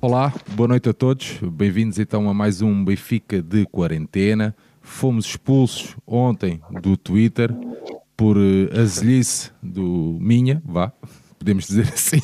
[0.00, 1.40] Olá, boa noite a todos.
[1.42, 4.54] Bem-vindos então a mais um Benfica de quarentena.
[4.80, 7.52] Fomos expulsos ontem do Twitter
[8.16, 10.92] por uh, azelice do Minha, vá,
[11.36, 12.20] podemos dizer assim.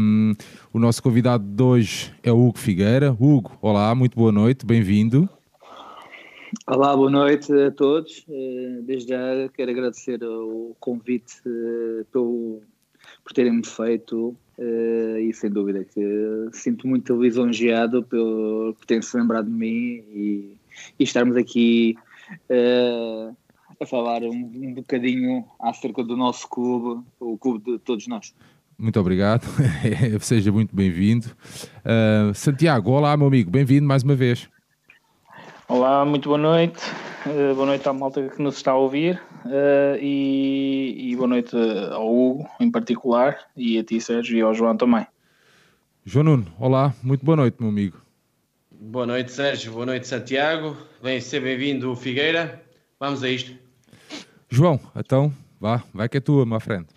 [0.00, 0.34] Um,
[0.72, 3.12] o nosso convidado de hoje é o Hugo Figueira.
[3.12, 5.28] Hugo, olá, muito boa noite, bem-vindo.
[6.66, 8.24] Olá, boa noite a todos.
[8.28, 12.62] Eh, desde já quero agradecer o convite eh, pelo,
[13.22, 19.46] por terem-me feito Uh, e sem dúvida que sinto muito lisonjeado por, por terem-se lembrado
[19.46, 20.56] de mim e,
[20.96, 21.96] e estarmos aqui
[22.50, 23.36] uh,
[23.80, 28.32] a falar um, um bocadinho acerca do nosso clube, o clube de todos nós.
[28.78, 29.44] Muito obrigado,
[30.20, 31.26] seja muito bem-vindo.
[31.84, 34.48] Uh, Santiago, olá meu amigo, bem-vindo mais uma vez.
[35.68, 36.80] Olá, muito boa noite.
[37.26, 41.56] Uh, boa noite à malta que nos está a ouvir uh, e, e, boa noite
[41.90, 45.06] ao Hugo em particular e a ti Sérgio e ao João também.
[46.04, 47.98] João Nuno, olá, muito boa noite meu amigo.
[48.70, 52.62] Boa noite Sérgio, boa noite Santiago, bem ser bem-vindo Figueira,
[53.00, 53.56] vamos a isto.
[54.50, 56.92] João, então vá, vai que é tua, minha frente.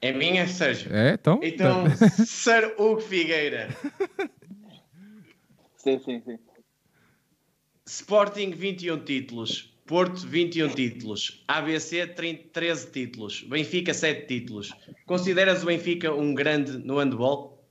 [0.00, 0.92] É minha, Sérgio?
[0.92, 1.38] É, então?
[1.44, 1.84] Então,
[2.26, 3.68] Sir Hugo Figueira.
[5.78, 6.38] sim, sim, sim.
[7.92, 14.72] Sporting 21 títulos, Porto 21 títulos, ABC 13 títulos, Benfica 7 títulos.
[15.04, 17.61] Consideras o Benfica um grande no handball?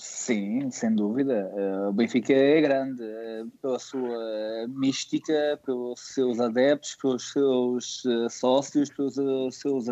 [0.00, 1.52] Sim, sem dúvida.
[1.54, 8.28] Eh, o Benfica é grande eh, pela sua mística, pelos seus adeptos, pelos seus eh,
[8.30, 9.14] sócios, pelos
[9.56, 9.84] seus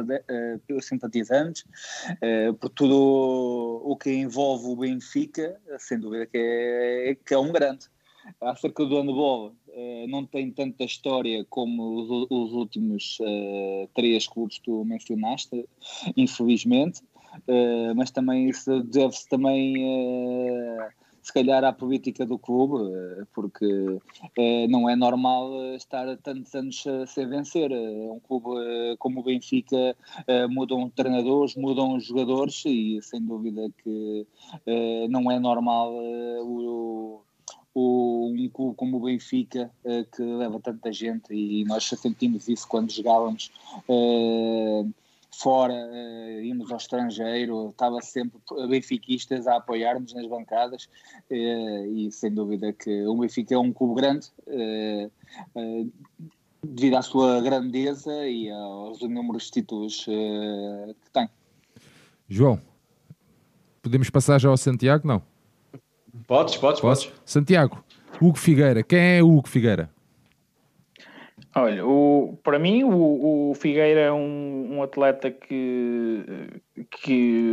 [0.67, 1.63] pelos simpatizantes,
[2.59, 7.87] por tudo o que envolve o Benfica, sem dúvida que é, que é um grande.
[8.41, 9.55] Acerca do handball,
[10.09, 13.19] não tem tanta história como os últimos
[13.95, 15.67] três clubes que tu mencionaste,
[16.17, 17.01] infelizmente.
[17.47, 20.89] Uh, mas também isso deve-se também uh,
[21.23, 23.99] se calhar à política do clube, uh, porque
[24.69, 27.71] não é normal estar tantos anos sem vencer.
[27.73, 29.97] um clube como o Benfica
[30.49, 34.27] mudam treinadores, mudam jogadores e sem dúvida que
[35.11, 35.93] não é normal
[36.43, 37.21] o,
[37.75, 39.71] um clube como o Benfica
[40.15, 43.51] que leva tanta gente e nós sentimos isso quando jogávamos
[45.31, 50.89] fora, uh, íamos ao estrangeiro, estava sempre benfiquistas a apoiar-nos nas bancadas
[51.31, 55.93] uh, e sem dúvida que o Benfica é um clube grande uh,
[56.63, 61.29] devido à sua grandeza e aos números de títulos que tem.
[62.29, 62.61] João,
[63.81, 65.07] podemos passar já ao Santiago?
[65.07, 65.23] Não?
[66.27, 67.05] Podes, podes, podes.
[67.05, 67.21] podes.
[67.25, 67.83] Santiago,
[68.21, 69.89] Hugo Figueira, quem é o Hugo Figueira?
[71.61, 76.25] Olha, o, para mim o, o Figueira é um, um, atleta que,
[76.89, 77.53] que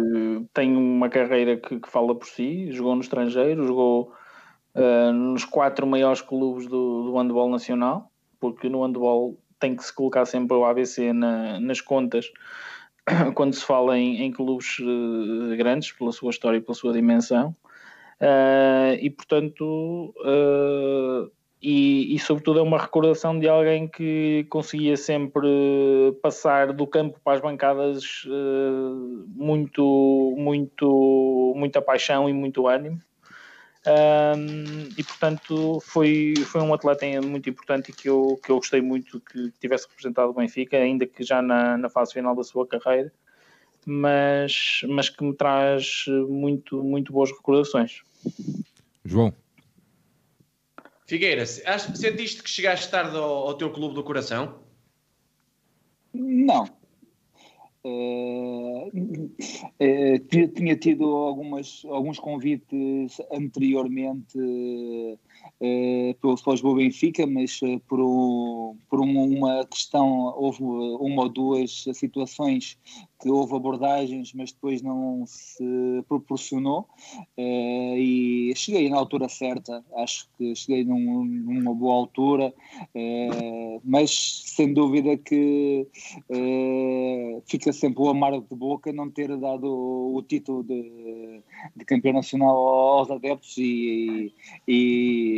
[0.54, 4.14] tem uma carreira que, que, fala por si, jogou no estrangeiro, jogou
[4.76, 9.92] uh, nos quatro maiores clubes do, do handball nacional, porque no handball tem que se
[9.92, 12.32] colocar sempre o ABC na, nas contas
[13.34, 17.56] quando se fala em, em clubes uh, grandes, pela sua história e pela sua dimensão.
[18.22, 20.14] Uh, e portanto
[21.68, 25.48] e, e, sobretudo é uma recordação de alguém que conseguia sempre
[26.22, 33.02] passar do campo para as bancadas uh, muito, muito, muita paixão e muito ânimo.
[33.88, 39.20] Um, e portanto foi, foi um atleta muito importante que eu, que eu gostei muito
[39.20, 43.12] que tivesse representado o Benfica, ainda que já na, na fase final da sua carreira,
[43.84, 48.04] mas, mas que me traz muito, muito boas recordações.
[49.04, 49.34] João.
[51.06, 54.60] Figueira, sentiste que chegaste tarde ao, ao teu clube do coração?
[56.14, 56.66] Não.
[57.84, 65.20] Uh, uh, tinha tido algumas, alguns convites anteriormente uh,
[66.22, 72.78] pelo Futebol Benfica, mas por, um, por uma questão, houve uma ou duas situações
[73.22, 76.88] que houve abordagens, mas depois não se proporcionou.
[77.38, 82.54] E cheguei na altura certa, acho que cheguei num, numa boa altura,
[83.84, 85.88] mas sem dúvida que
[87.48, 91.42] fica sempre o amargo de boca não ter dado o, título de,
[91.76, 94.34] de, campeão nacional aos adeptos e,
[94.68, 95.35] e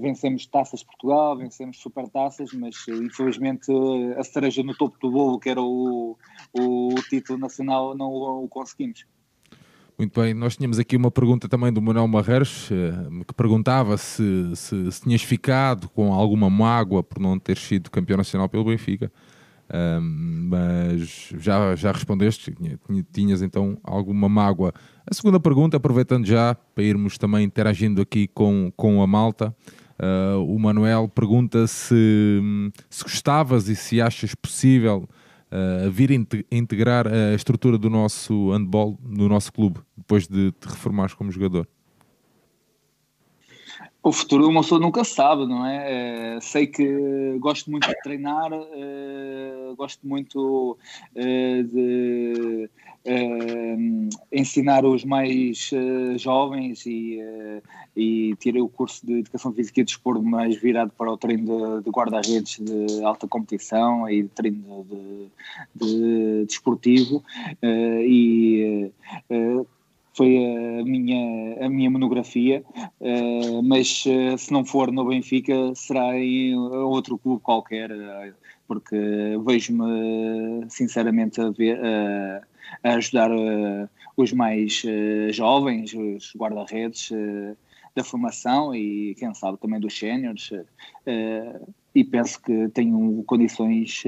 [0.00, 3.70] vencemos taças Portugal, vencemos supertaças, mas infelizmente
[4.16, 6.16] a cereja no topo do bolo, que era o,
[6.52, 9.04] o título nacional, não o, conseguimos.
[9.98, 14.54] Muito bem, nós tínhamos aqui uma pergunta também do Manuel Marreiros, uh, que perguntava se,
[14.54, 19.10] se, se, tinhas ficado com alguma mágoa por não ter sido campeão nacional pelo Benfica.
[19.70, 22.54] Um, mas já, já respondeste,
[23.12, 24.72] tinhas então alguma mágoa.
[25.06, 29.54] A segunda pergunta, aproveitando já para irmos também interagindo aqui com, com a malta,
[30.00, 32.40] uh, o Manuel pergunta se,
[32.88, 35.08] se gostavas e se achas possível
[35.50, 36.10] uh, vir
[36.50, 41.66] integrar a estrutura do nosso handball no nosso clube, depois de te reformares como jogador.
[44.02, 46.36] O futuro uma pessoa nunca sabe, não é?
[46.36, 50.78] é sei que gosto muito de treinar, é, gosto muito
[51.14, 52.70] é, de
[54.30, 55.70] ensinar os mais
[56.16, 57.18] jovens e,
[57.96, 61.84] e tirei o curso de Educação Física e Desporto mais virado para o treino de,
[61.84, 65.28] de guarda-redes de alta competição e de treino de,
[65.74, 67.24] de, desportivo
[67.62, 68.90] e
[70.18, 72.64] foi a minha, a minha monografia,
[73.00, 78.34] uh, mas uh, se não for no Benfica, será em outro clube qualquer, uh,
[78.66, 78.96] porque
[79.46, 81.78] vejo-me sinceramente a, ver,
[82.82, 83.30] a ajudar
[84.14, 84.82] os mais
[85.30, 87.10] jovens, os guarda-redes
[87.94, 90.50] da formação e quem sabe também dos séniores
[91.94, 94.04] e penso que tenho condições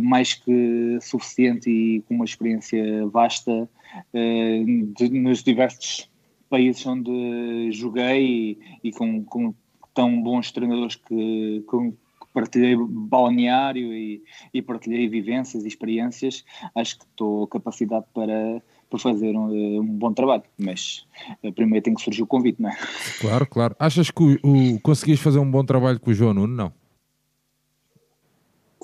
[0.00, 3.68] mais que suficiente e com uma experiência vasta
[4.12, 4.64] eh,
[4.96, 6.08] de, nos diversos
[6.48, 9.54] países onde joguei e, e com, com,
[9.94, 11.94] tão bons treinadores que, que
[12.32, 14.22] partilhei balneário e,
[14.52, 20.12] e, partilhei vivências e experiências, acho que estou capacitado para, para fazer um, um, bom
[20.12, 21.06] trabalho, mas
[21.42, 22.76] eh, primeiro tem que surgir o convite, não é?
[23.20, 23.76] Claro, claro.
[23.78, 26.54] Achas que o, o conseguiste fazer um bom trabalho com o João Nuno?
[26.54, 26.85] Não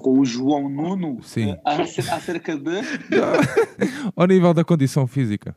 [0.02, 1.56] com o João Nuno Sim.
[1.64, 2.80] acerca de.
[4.14, 5.56] Ao nível da condição física.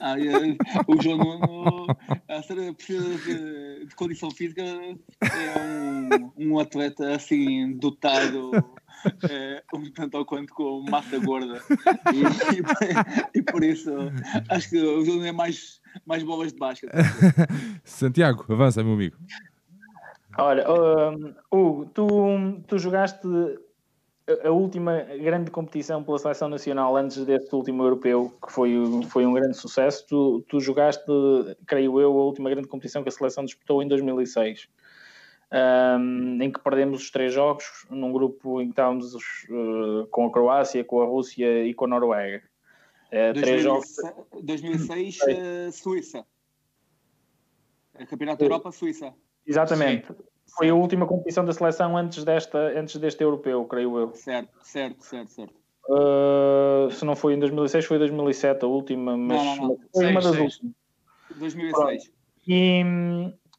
[0.00, 0.14] Ah,
[0.88, 1.86] o João Nuno
[2.74, 8.50] precisa de, de, condição física, é um, um atleta assim dotado
[9.30, 11.62] é, um tanto ou quanto com massa gorda
[12.12, 13.90] e, e, e, por isso
[14.48, 16.90] acho que o João é mais, mais bolas de basquete.
[17.84, 19.16] Santiago, avança, meu amigo.
[20.38, 22.06] Olha, uh, Hugo, tu,
[22.66, 23.26] tu jogaste
[24.44, 28.72] a última grande competição pela seleção nacional antes deste último europeu, que foi,
[29.08, 30.06] foi um grande sucesso.
[30.06, 31.04] Tu, tu jogaste,
[31.66, 34.68] creio eu, a última grande competição que a seleção disputou em 2006,
[35.98, 40.32] um, em que perdemos os três jogos, num grupo em que estávamos uh, com a
[40.32, 42.42] Croácia, com a Rússia e com a Noruega.
[43.08, 43.96] Uh, 2006, três jogos.
[44.42, 46.26] 2006, uh, Suíça.
[48.08, 49.12] Campeonato da Europa, Suíça.
[49.46, 50.06] Exatamente.
[50.06, 50.14] Sim.
[50.56, 54.14] Foi a última competição da seleção antes, desta, antes deste europeu, creio eu.
[54.14, 55.54] Certo, certo, certo, certo.
[55.88, 59.78] Uh, se não foi em 2006, foi em 2007 a última, mas não, não, não.
[59.92, 60.74] foi uma das últimas.
[61.36, 62.12] 2006.
[62.46, 62.84] E,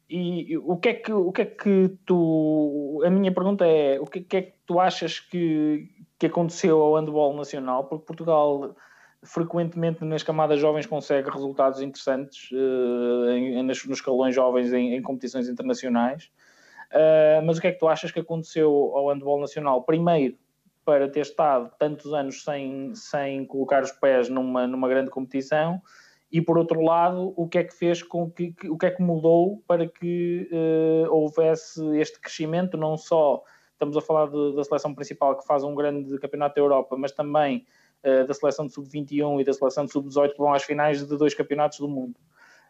[0.10, 4.06] e, o que é que o que é que tu a minha pergunta é o
[4.06, 5.90] que, que é que tu achas que,
[6.20, 8.76] que aconteceu ao handball nacional porque Portugal
[9.24, 15.02] frequentemente nas camadas jovens consegue resultados interessantes uh, em, nos, nos escalões jovens em, em
[15.02, 16.32] competições internacionais.
[16.92, 19.84] Uh, mas o que é que tu achas que aconteceu ao handball nacional?
[19.84, 20.38] Primeiro,
[20.86, 25.82] para ter estado tantos anos sem, sem colocar os pés numa, numa grande competição,
[26.32, 28.92] e por outro lado, o que é que fez com que, que o que é
[28.92, 34.64] que mudou para que uh, houvesse este crescimento, não só estamos a falar de, da
[34.64, 37.66] seleção principal que faz um grande campeonato da Europa, mas também
[38.04, 41.18] uh, da seleção de sub-21 e da seleção de sub-18 que vão às finais de
[41.18, 42.16] dois campeonatos do mundo.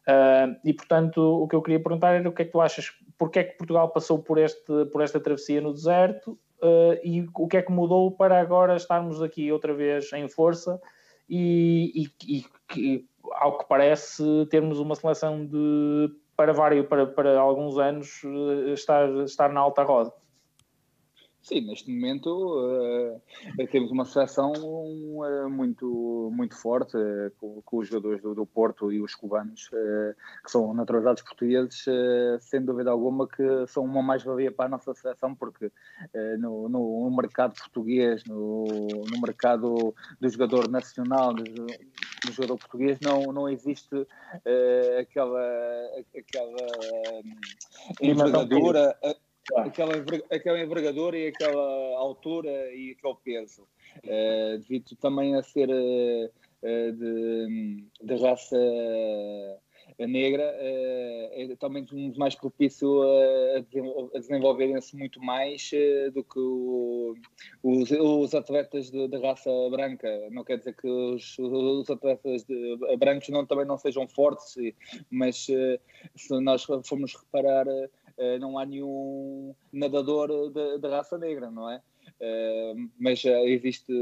[0.07, 2.91] Uh, e portanto, o que eu queria perguntar era o que é que tu achas,
[3.17, 7.47] porque é que Portugal passou por, este, por esta travessia no deserto uh, e o
[7.47, 10.79] que é que mudou para agora estarmos aqui outra vez em força
[11.29, 12.45] e, e,
[12.77, 18.21] e ao que parece, termos uma seleção de para vários, para, para alguns anos
[18.73, 20.11] estar, estar na alta roda.
[21.43, 23.21] Sim, neste momento uh,
[23.69, 28.93] temos uma seleção uh, muito, muito forte, uh, com, com, os jogadores do, do, Porto
[28.93, 31.83] e os cubanos, que são naturalizados portugueses,
[32.39, 35.69] sem dúvida alguma que são uma mais-valia para a nossa seleção, porque
[36.39, 43.33] no, no, mercado português, no, no, mercado do jogador nacional, do, do jogador português, não,
[43.33, 44.07] não existe
[44.99, 45.41] aquela,
[46.15, 47.21] aquela
[48.01, 48.95] envergadura
[49.55, 49.93] aquela,
[50.31, 53.67] aquela envergadura e aquela altura e aquele peso.
[54.03, 56.31] Uh, devido também a ser uh,
[58.21, 58.57] raça
[59.99, 63.57] negra, é também muito mais propício a,
[64.15, 65.69] a desenvolverem-se muito mais
[66.13, 67.13] do que o,
[67.61, 70.07] os, os, atletas de, raça branca.
[70.31, 74.55] Não quer dizer que os, os atletas de, brancos não, também não sejam fortes,
[75.11, 77.67] mas se nós formos reparar
[78.39, 81.81] não há nenhum nadador de raça negra, não é?
[82.99, 83.93] mas já existe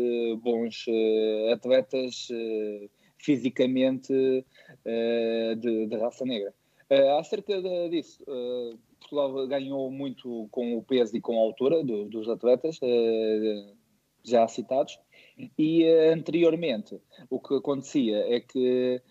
[0.41, 0.85] bons
[1.51, 2.27] atletas
[3.17, 4.13] fisicamente
[5.57, 6.53] de, de, raça negra.
[7.19, 8.23] acerca de, disso,
[8.99, 12.79] Portugal ganhou muito com o peso e com a altura do, dos atletas
[14.23, 14.99] já citados.
[15.57, 16.99] E anteriormente,
[17.29, 19.01] o que acontecia é que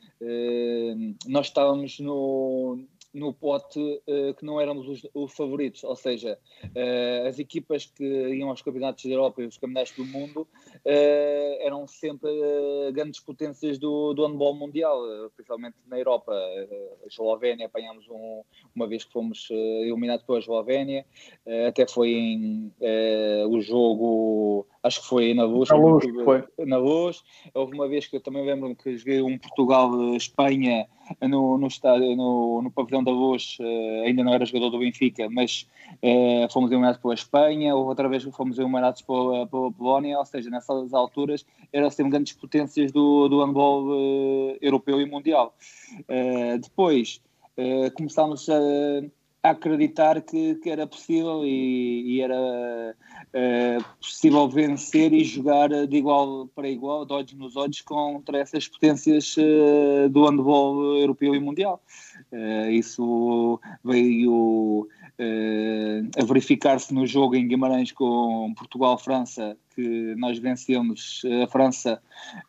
[1.26, 7.26] nós estávamos no, no pote uh, que não éramos os, os favoritos, ou seja, uh,
[7.26, 11.86] as equipas que iam aos campeonatos da Europa e os campeonatos do mundo uh, eram
[11.86, 12.30] sempre
[12.92, 15.00] grandes potências do, do handball mundial,
[15.34, 16.32] principalmente na Europa.
[16.32, 18.42] a Eslovénia apanhámos um,
[18.74, 21.04] uma vez que fomos eliminados pela Eslovénia,
[21.68, 22.72] até foi em
[23.48, 26.44] o jogo acho que foi na luz, na luz, foi.
[26.66, 27.22] na luz.
[27.54, 30.86] Houve uma vez que eu também lembro-me que joguei um Portugal-Espanha
[31.22, 35.28] no, no, estádio, no, no pavilhão da luz, uh, ainda não era jogador do Benfica,
[35.28, 35.66] mas
[36.02, 40.94] uh, fomos eliminados pela Espanha, outra vez fomos eliminados pela, pela Polónia, ou seja, nessas
[40.94, 45.54] alturas eram sempre grandes potências do, do handball uh, europeu e mundial.
[46.60, 47.20] depois
[47.94, 48.58] começámos a
[49.42, 56.46] acreditar que, que era possível e, e era uh, possível vencer e jogar de igual
[56.54, 61.82] para igual, de olhos nos olhos, contra essas potências uh, do handball europeu e mundial.
[62.30, 64.86] Uh, isso veio
[66.16, 72.00] a verificar-se no jogo em Guimarães com Portugal-França, que nós vencemos a França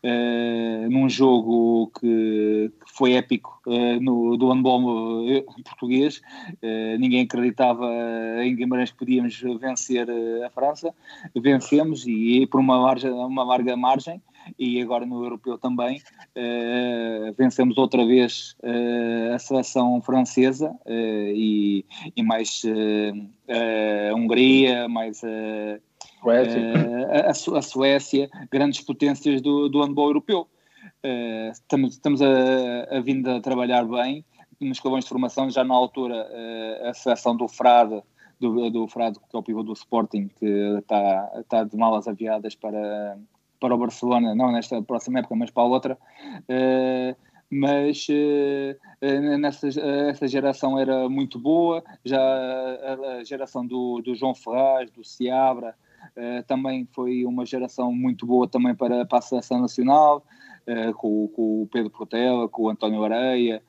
[0.04, 6.20] uh, num jogo que, que foi épico uh, no, do handball eh, português.
[6.62, 7.88] Uh, ninguém acreditava
[8.42, 10.06] em Guimarães que podíamos vencer
[10.44, 10.94] a França.
[11.34, 14.20] Vencemos e, e por uma, margem, uma larga margem
[14.58, 16.00] e agora no europeu também.
[16.36, 21.84] Uh, vencemos outra vez uh, a seleção francesa uh, e,
[22.16, 22.62] e, mais
[23.48, 25.80] a Hungria, mais a
[26.24, 30.48] a, a, Suécia, grandes potências do, do handball europeu.
[31.50, 34.24] Estamos, estamos a, a vindo a trabalhar bem
[34.60, 36.28] nos escalões de formação, já na altura
[36.88, 38.00] a seleção do Frade,
[38.38, 40.46] do, do Frade, que é o pivô do Sporting, que
[40.78, 43.18] está, está de malas aviadas para,
[43.62, 45.98] para o Barcelona, não nesta próxima época, mas para a outra.
[46.40, 47.16] Uh,
[47.48, 54.34] mas uh, nessa essa geração era muito boa, já a, a geração do, do João
[54.34, 55.76] Ferraz, do Seabra,
[56.16, 60.24] uh, também foi uma geração muito boa também para, para a seleção nacional,
[60.66, 63.62] uh, com, com, o Pedro Portela, com o António Areia,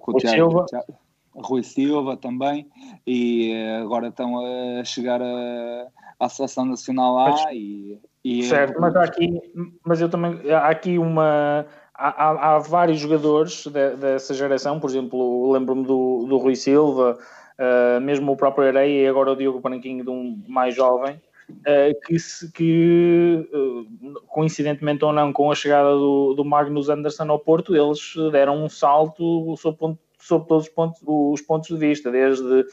[0.00, 0.94] com o, Tiago, Tiago,
[1.34, 2.66] Rui Silva também,
[3.06, 5.88] e agora estão a chegar a,
[6.18, 9.40] à seleção nacional lá mas, e, e, certo, mas há aqui,
[9.84, 11.64] mas eu também há aqui uma
[11.94, 17.16] há, há vários jogadores de, dessa geração, por exemplo, lembro-me do, do Rui Silva,
[17.56, 22.00] uh, mesmo o próprio Areia e agora o Diogo Branquinho de um mais jovem, uh,
[22.04, 27.38] que, se, que uh, coincidentemente ou não, com a chegada do, do Magnus Anderson ao
[27.38, 32.66] Porto, eles deram um salto sob, ponto, todos os pontos, os pontos de vista, desde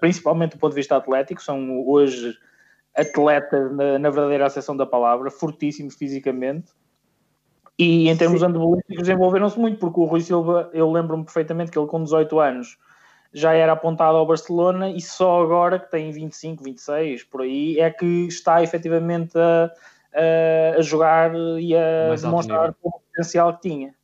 [0.00, 2.34] principalmente do ponto de vista atlético, são hoje
[2.94, 6.72] atletas na, na verdadeira acessão da palavra, fortíssimos fisicamente.
[7.78, 11.88] E em termos andabolísticos desenvolveram-se muito, porque o Rui Silva, eu lembro-me perfeitamente que ele
[11.88, 12.78] com 18 anos
[13.32, 17.90] já era apontado ao Barcelona e só agora, que tem 25, 26, por aí, é
[17.90, 19.72] que está efetivamente a,
[20.14, 23.94] a, a jogar e a Mais demonstrar o potencial que tinha.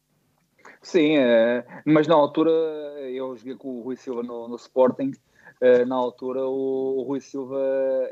[0.82, 5.12] Sim, é, mas na altura eu joguei com o Rui Silva no, no Sporting.
[5.60, 7.60] É, na altura o, o, Rui Silva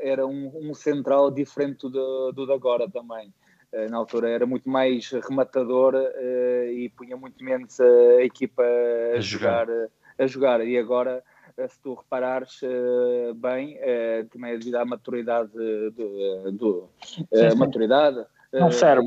[0.01, 3.33] era um, um central diferente do, do de agora também.
[3.71, 9.17] É, na altura era muito mais rematador é, e punha muito menos a equipa a,
[9.17, 9.67] a jogar.
[9.67, 9.89] jogar
[10.19, 10.65] a jogar.
[10.65, 11.23] E agora,
[11.57, 16.89] eh, se tu reparares uh, bem, uh, também é devido à maturidade do, do
[17.31, 18.23] uh, maturidade.
[18.51, 19.05] Não serve,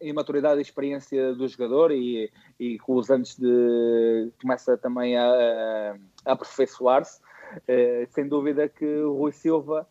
[0.00, 5.16] e, e, maturidade e experiência do jogador e, e com os anos de começa também
[5.16, 7.18] a, a aperfeiçoar-se.
[8.10, 9.86] Sem dúvida que o Rui Silva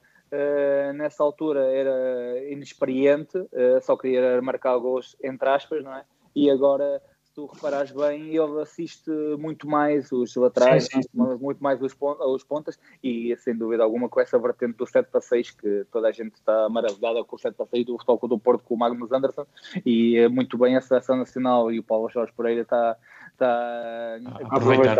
[0.95, 3.37] nessa altura era inexperiente,
[3.81, 6.03] só queria marcar gols entre aspas, não é?
[6.35, 7.01] E agora
[7.35, 11.09] tu reparares bem, ele assiste muito mais os laterais, sim, sim.
[11.13, 15.19] muito mais os, os pontas e sem dúvida alguma com essa vertente do 7 para
[15.19, 18.39] 6 que toda a gente está maravilhada com o 7 para 6 do Futebol do
[18.39, 19.45] Porto com o Magnus Anderson
[19.85, 22.95] e é muito bem a Seleção Nacional e o Paulo Jorge Pereira está,
[23.33, 24.17] está
[24.51, 24.99] a, aproveitar.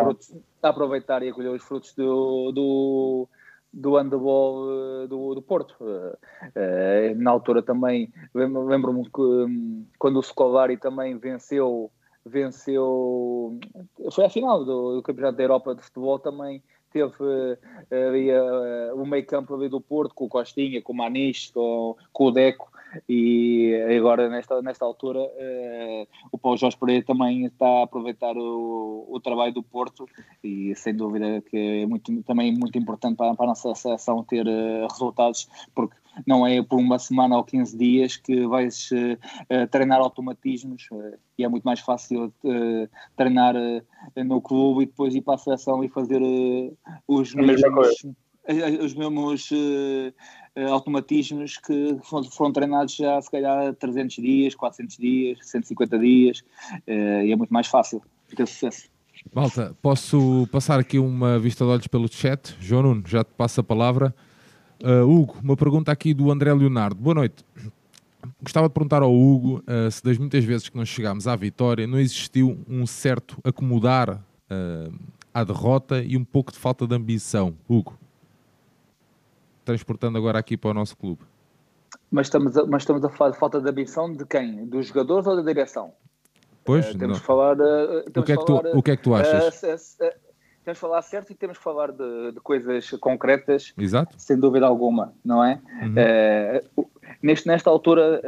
[0.62, 3.30] A aproveitar e a colher os frutos do, do
[3.72, 5.76] do handball eh, do, do Porto.
[5.82, 11.92] Uh, na altura também, lembro-me que um, quando o Scolari também venceu
[12.26, 13.60] venceu.
[14.12, 16.62] Foi a final do, do, Campeonato da Europa de Futebol também.
[16.92, 17.14] teve
[17.92, 22.26] havia, o meio campo ali do Porto, com o Costinha, com o Maniche, com, com
[22.26, 22.72] o Deco,
[23.10, 29.06] e agora nesta, nesta altura uh, o Paulo Jorge Pereira também está a aproveitar o,
[29.10, 30.08] o trabalho do Porto
[30.44, 34.48] e sem dúvida que é muito, também muito importante para, para a nossa seleção ter
[34.48, 40.00] uh, resultados, porque não é por uma semana ou 15 dias que vais uh, treinar
[40.00, 40.88] automatismos
[41.38, 42.34] e é muito mais fácil
[43.16, 43.56] treinar
[44.16, 46.22] no clube e depois ir para a seleção e fazer
[47.08, 48.06] os mesmos,
[48.82, 50.14] os mesmos uh,
[50.72, 51.98] automatismos que
[52.32, 57.54] foram treinados já se calhar 300 dias, 400 dias, 150 dias uh, e é muito
[57.54, 58.02] mais fácil
[58.36, 58.90] ter sucesso.
[59.34, 62.56] Malta, posso passar aqui uma vista de olhos pelo chat?
[62.60, 64.14] João Nuno, já te passo a palavra.
[64.84, 66.96] Uh, Hugo, uma pergunta aqui do André Leonardo.
[66.96, 67.46] Boa noite.
[68.42, 71.88] Gostava de perguntar ao Hugo uh, se das muitas vezes que nós chegámos à vitória
[71.88, 74.94] não existiu um certo acomodar uh,
[75.34, 77.56] à derrota e um pouco de falta de ambição.
[77.70, 77.98] Hugo
[79.66, 81.22] transportando agora aqui para o nosso clube.
[82.12, 84.66] Mas estamos a, mas estamos a falar de falta de ambição de quem?
[84.68, 85.92] Dos jogadores ou da direção?
[86.64, 89.04] Pois, uh, temos, que falar, uh, o, que é que tu, o que é que
[89.04, 89.64] tu achas?
[90.00, 90.25] Uh,
[90.66, 94.16] temos que falar certo e temos que falar de, de, coisas concretas, Exato.
[94.18, 95.60] sem dúvida alguma, não é?
[95.82, 96.86] Uhum.
[97.22, 98.22] neste, nesta altura,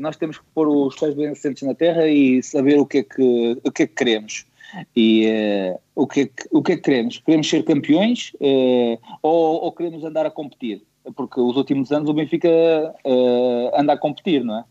[0.00, 3.02] nós temos que pôr os pés bem assentes na terra e saber o que é
[3.02, 4.46] que, o que, é que queremos.
[4.94, 7.18] E uh, o, que é que, o que é que queremos?
[7.18, 10.82] Queremos ser campeões uh, ou, ou, queremos andar a competir?
[11.16, 14.64] Porque os últimos anos o Benfica uh, anda a competir, não é?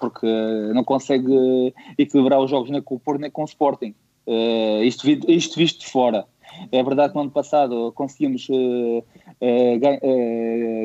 [0.00, 0.26] porque
[0.74, 3.94] não consegue equilibrar os jogos nem com o Porto nem com o Sporting.
[4.82, 6.26] Isto, isto visto de fora.
[6.70, 8.46] É verdade que no ano passado conseguimos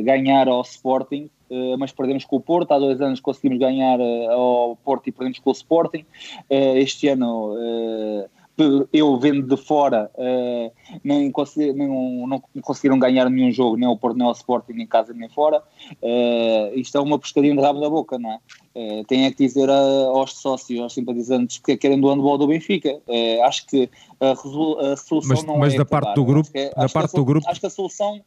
[0.03, 1.29] ganhar ao Sporting,
[1.77, 2.72] mas perdemos com o Porto.
[2.72, 4.00] Há dois anos conseguimos ganhar
[4.31, 6.05] ao Porto e perdemos com o Sporting.
[6.50, 7.55] Este ano
[8.91, 14.17] eu vendo de fora, uh, consegui, não, não, conseguiram ganhar nenhum jogo, nem o Porto,
[14.17, 15.61] nem o Sporting, nem em casa, nem fora.
[16.01, 18.39] Uh, isto é uma pescadinha de rabo da boca, não é?
[18.75, 22.47] Uh, tem é que dizer a, aos sócios, aos simpatizantes que querem do handball do
[22.47, 22.99] Benfica.
[23.07, 25.77] Uh, acho que a, a solução mas, não mas é.
[25.77, 27.49] Mas da parte do grupo, é, da parte do grupo.
[27.49, 28.21] Acho que a solução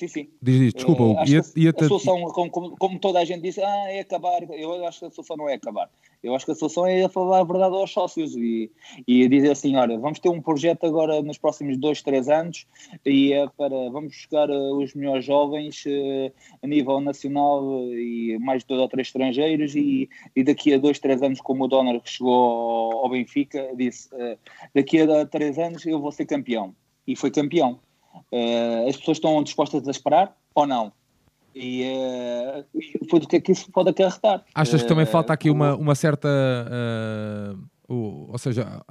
[0.00, 0.28] Sim, sim.
[0.40, 3.92] Diz, diz desculpa, uh, ia, ia a solução, como, como, toda a gente disse, ah,
[3.92, 4.42] é acabar.
[4.50, 5.90] Eu acho que a solução não é acabar.
[6.22, 8.72] Eu acho que a solução é falar a verdade aos sócios e,
[9.06, 12.66] e dizer assim: olha, vamos ter um projeto agora nos próximos dois, três anos
[13.04, 16.32] e é para vamos buscar uh, os melhores jovens uh,
[16.62, 19.76] a nível nacional e mais de dois ou três estrangeiros.
[19.76, 23.68] E, e daqui a dois, três anos, como o Donner que chegou ao, ao Benfica,
[23.76, 24.08] disse:
[24.74, 26.74] daqui a três anos eu vou ser campeão.
[27.06, 27.78] E foi campeão.
[28.32, 30.92] Uh, as pessoas estão dispostas a esperar ou não?
[31.54, 32.64] E uh,
[33.00, 34.44] depois o que é que isso pode acarretar?
[34.54, 36.28] Achas que também eh, falta aqui uma, uma certa.
[37.88, 38.84] Ou seja,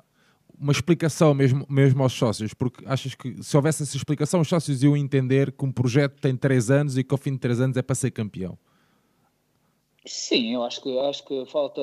[0.60, 4.84] uma explicação mesmo, mesmo aos sócios, porque achas que se houvesse essa explicação, os sócios
[4.84, 7.78] iam entender que um projeto tem 3 anos e que ao fim de 3 anos
[7.78, 8.58] é para ser campeão?
[10.10, 11.82] Sim, eu acho que, acho que falta,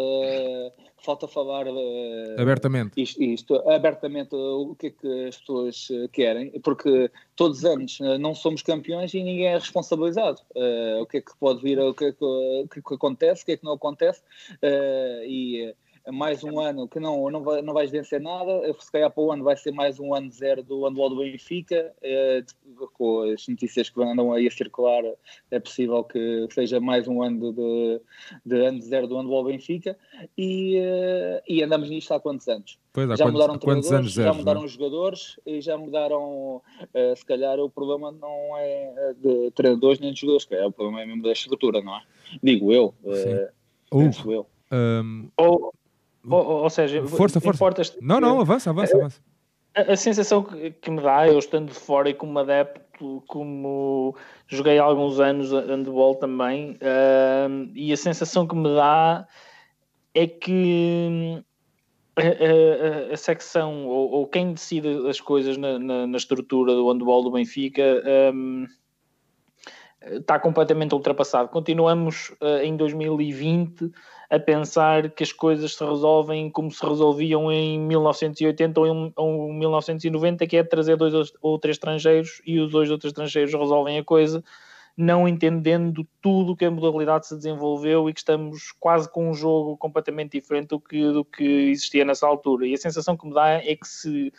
[0.99, 3.01] falta falar uh, abertamente.
[3.01, 8.01] Isto, isto, abertamente o que é que as pessoas eh, querem, porque todos os anos
[8.01, 10.41] uh, não somos campeões e ninguém é responsabilizado.
[10.57, 12.95] Uh, o que é que pode vir, o que é que, o que, é que
[12.95, 14.21] acontece, o que é que não acontece,
[15.25, 15.73] e
[16.13, 19.33] mais um ano que não, não, vai, não vais vencer nada, se calhar para o
[19.33, 22.45] ano vai ser mais um ano zero do handball do Benfica, eh,
[22.93, 25.03] com as notícias que andam aí a circular,
[25.51, 28.01] é possível que seja mais um ano de,
[28.45, 29.97] de ano zero do handball Benfica,
[30.39, 32.79] e, eh, e andamos nisto há quantos anos?
[32.93, 37.17] Pois, há já quantos, mudaram quantos anos já mudaram os jogadores e já mudaram, uh,
[37.17, 41.03] se calhar o problema não é de treinadores nem de jogadores, se calhar o problema
[41.03, 42.03] é mesmo da estrutura, não é?
[42.43, 43.51] Digo eu, uh,
[43.91, 44.47] penso eu.
[44.73, 45.29] Um,
[46.29, 47.97] ou, ou, seja, força, força.
[48.01, 49.21] Não, não, avança, avança, avança.
[49.75, 54.17] A, a sensação que, que, me dá, eu estando de fora e como adepto, como
[54.47, 59.27] joguei há alguns anos handball também, uh, e a sensação que me dá
[60.15, 61.45] é que
[62.17, 66.91] a, a, a secção ou, ou, quem decide as coisas na, na, na, estrutura do
[66.91, 68.03] handball do Benfica
[68.35, 68.67] um,
[70.03, 71.51] está completamente ultrapassado.
[71.51, 73.93] Continuamos uh, em 2020
[74.29, 79.53] a pensar que as coisas se resolvem como se resolviam em 1980 ou em, ou
[79.53, 83.99] 1990, que é trazer dois ou três estrangeiros e os dois ou três estrangeiros resolvem
[83.99, 84.43] a coisa,
[84.97, 89.77] não entendendo tudo que a modalidade se desenvolveu e que estamos quase com um jogo
[89.77, 92.67] completamente diferente do que, do que existia nessa altura.
[92.67, 94.33] E a sensação que me dá é que se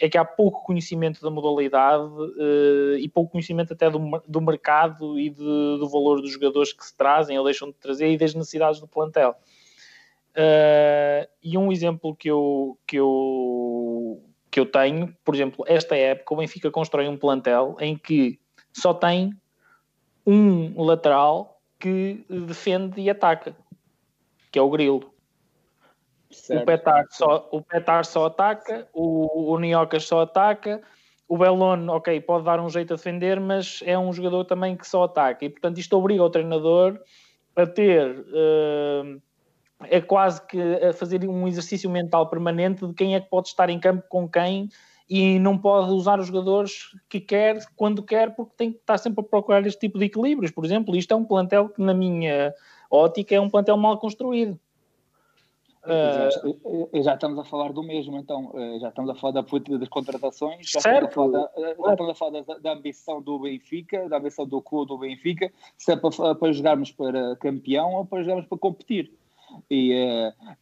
[0.00, 5.18] é que há pouco conhecimento da modalidade uh, e pouco conhecimento até do, do mercado
[5.18, 8.34] e de, do valor dos jogadores que se trazem ou deixam de trazer e das
[8.34, 9.34] necessidades do plantel.
[10.30, 16.34] Uh, e um exemplo que eu, que eu, que eu tenho, por exemplo, esta época
[16.34, 18.38] o Benfica constrói um plantel em que
[18.72, 19.32] só tem
[20.24, 23.56] um lateral que defende e ataca,
[24.52, 25.12] que é o Grilo.
[26.30, 26.62] Certo.
[26.62, 30.82] O Petar, só, o Petar só ataca, o, o Niocas só ataca,
[31.26, 34.86] o Belon, ok, pode dar um jeito a defender, mas é um jogador também que
[34.86, 35.44] só ataca.
[35.44, 36.98] E portanto isto obriga o treinador
[37.56, 38.10] a ter.
[38.18, 39.20] Uh,
[39.84, 43.70] é quase que a fazer um exercício mental permanente de quem é que pode estar
[43.70, 44.68] em campo com quem
[45.08, 49.20] e não pode usar os jogadores que quer, quando quer, porque tem que estar sempre
[49.20, 50.50] a procurar este tipo de equilíbrios.
[50.50, 52.52] Por exemplo, isto é um plantel que, na minha
[52.90, 54.58] ótica, é um plantel mal construído.
[55.88, 58.52] Já, uh, já, estamos a falar do mesmo, então.
[58.80, 61.08] Já estamos a falar da política das contratações, já certo.
[61.08, 64.46] estamos a falar, da, já estamos a falar da, da, ambição do Benfica, da ambição
[64.46, 68.58] do clube do Benfica, se é para, para jogarmos para campeão ou para jogarmos para
[68.58, 69.12] competir.
[69.70, 69.94] E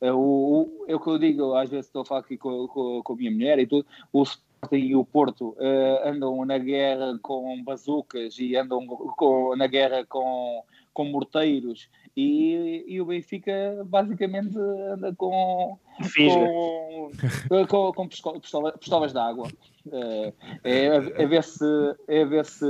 [0.01, 3.03] uh, o, é o que eu digo, às vezes estou a falar aqui com, com,
[3.03, 7.19] com a minha mulher e tudo, o Sporting e o Porto uh, andam na guerra
[7.21, 10.63] com bazucas e andam com, na guerra com,
[10.97, 15.79] com morteiros e, e o Benfica basicamente anda com,
[16.17, 19.47] com, com, com pistola, pistolas de água.
[19.93, 20.33] É,
[20.65, 21.65] é, é, ver se
[22.09, 22.65] é ver se,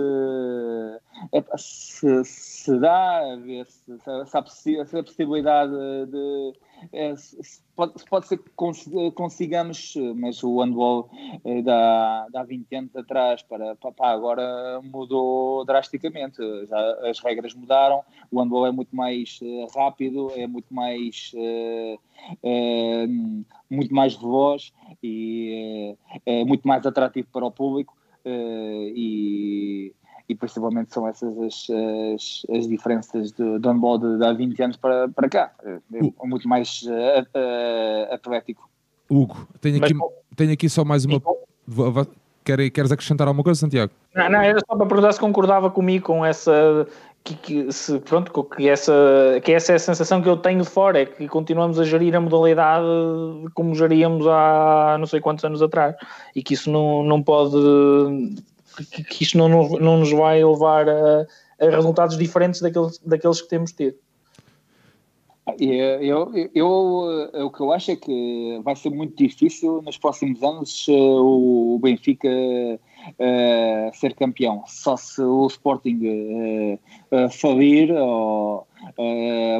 [1.32, 6.52] é, se, se dá, a ver se, se, há, se há possibilidade de,
[6.92, 7.14] é,
[7.74, 8.50] pode, pode ser que
[9.14, 11.08] consigamos, mas o handball
[11.44, 16.36] é, da, há 20 anos atrás para, agora mudou drasticamente.
[16.66, 21.98] Já as regras mudaram, o handball é muito mais uh, rápido, é muito mais, uh,
[22.42, 27.96] uh, muito mais veloz e é muito mais atrativo para o público.
[28.24, 29.94] e
[30.28, 31.66] e principalmente são essas as,
[32.14, 35.52] as, as diferenças do, do handball de, de, há 20 anos para, para cá.
[35.64, 38.68] É, é muito mais uh, uh, atlético.
[39.08, 41.20] Hugo, tenho aqui, Mas, tenho aqui só mais uma.
[42.44, 43.92] Queres acrescentar alguma coisa, Santiago?
[44.14, 46.86] Não, não, era só para perguntar se concordava comigo com essa.
[47.24, 48.92] Que, que, se, pronto, que, essa,
[49.42, 52.14] que essa é a sensação que eu tenho de fora, é que continuamos a gerir
[52.14, 52.86] a modalidade
[53.52, 55.96] como geríamos há não sei quantos anos atrás
[56.36, 57.56] e que isso não, não pode
[58.84, 61.26] que, que isto não, não nos vai levar a,
[61.60, 63.96] a resultados diferentes daqueles, daqueles que temos tido.
[65.60, 70.42] Eu, eu, eu, o que eu acho é que vai ser muito difícil nos próximos
[70.42, 72.28] anos o Benfica
[73.10, 74.62] uh, ser campeão.
[74.66, 76.78] Só se o Sporting
[77.12, 78.66] uh, falir ou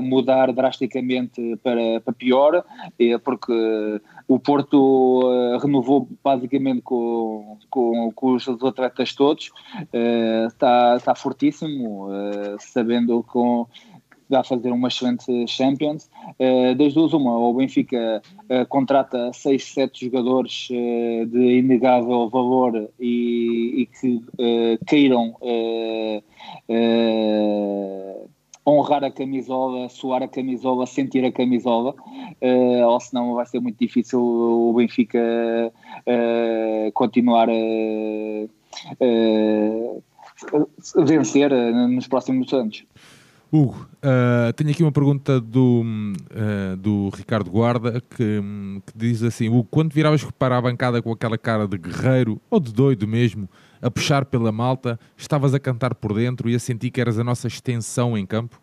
[0.03, 2.65] mudar drasticamente para, para pior,
[3.25, 9.51] porque o Porto renovou basicamente com, com, com os atletas todos,
[10.47, 12.09] está, está fortíssimo,
[12.59, 13.67] sabendo com
[14.35, 16.11] a fazer uma excelente Champions.
[16.39, 22.91] Uh, das duas, uma, o Benfica uh, contrata 6, 7 jogadores uh, de inegável valor
[22.99, 24.23] e, e que
[24.87, 25.35] queiram
[28.67, 31.95] honrar a camisola, suar a camisola, sentir a camisola,
[32.89, 35.73] ou senão vai ser muito difícil o Benfica
[36.95, 37.53] continuar a,
[41.05, 41.51] vencer
[41.89, 42.85] nos próximos anos.
[43.53, 48.41] Hugo, uh, tenho aqui uma pergunta do, uh, do Ricardo Guarda que,
[48.87, 52.59] que, diz assim: Hugo, quando viravas para a bancada com aquela cara de guerreiro ou
[52.59, 53.49] de doido mesmo,
[53.81, 57.25] a puxar pela malta, estavas a cantar por dentro e a sentir que eras a
[57.25, 58.61] nossa extensão em campo?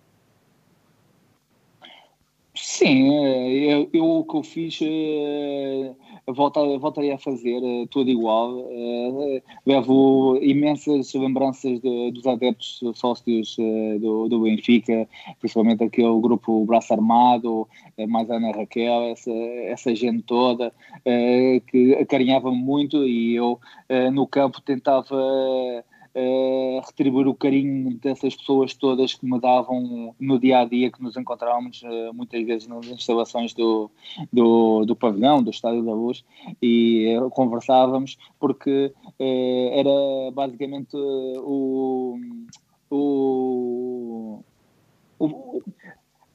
[2.56, 4.80] Sim, eh, eu, eu o que eu fiz
[6.28, 8.54] volta, voltaria a fazer uh, tudo igual.
[9.66, 13.56] Levo imensas lembranças de, dos adeptos sócios
[14.00, 15.08] do, do Benfica,
[15.40, 17.68] principalmente aquele grupo Braço Armado,
[18.08, 20.72] mais Ana Raquel, essa, essa gente toda
[21.68, 23.60] que acarinhava muito e eu
[24.12, 25.16] no campo tentava
[26.16, 31.02] uh, retribuir o carinho dessas pessoas todas que me davam no dia a dia que
[31.02, 33.90] nos encontrávamos uh, muitas vezes nas instalações do,
[34.32, 36.24] do, do pavilhão, do Estádio da Luz
[36.62, 42.18] e uh, conversávamos porque era basicamente o,
[42.90, 44.44] o,
[45.20, 45.62] o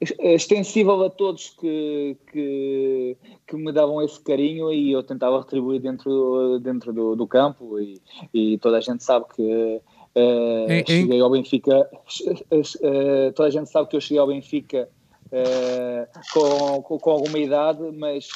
[0.01, 6.57] extensível a todos que, que, que, me davam esse carinho e eu tentava retribuir dentro,
[6.59, 8.01] dentro do, do campo e,
[8.33, 9.81] e, toda a gente sabe que
[10.15, 14.87] uh, cheguei ao Benfica uh, toda a gente sabe que eu cheguei ao Benfica
[15.25, 18.29] uh, com, com, com, alguma idade mas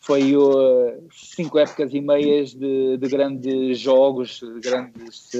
[0.00, 5.32] foi uh, cinco épocas e meias de, de grandes jogos, de grandes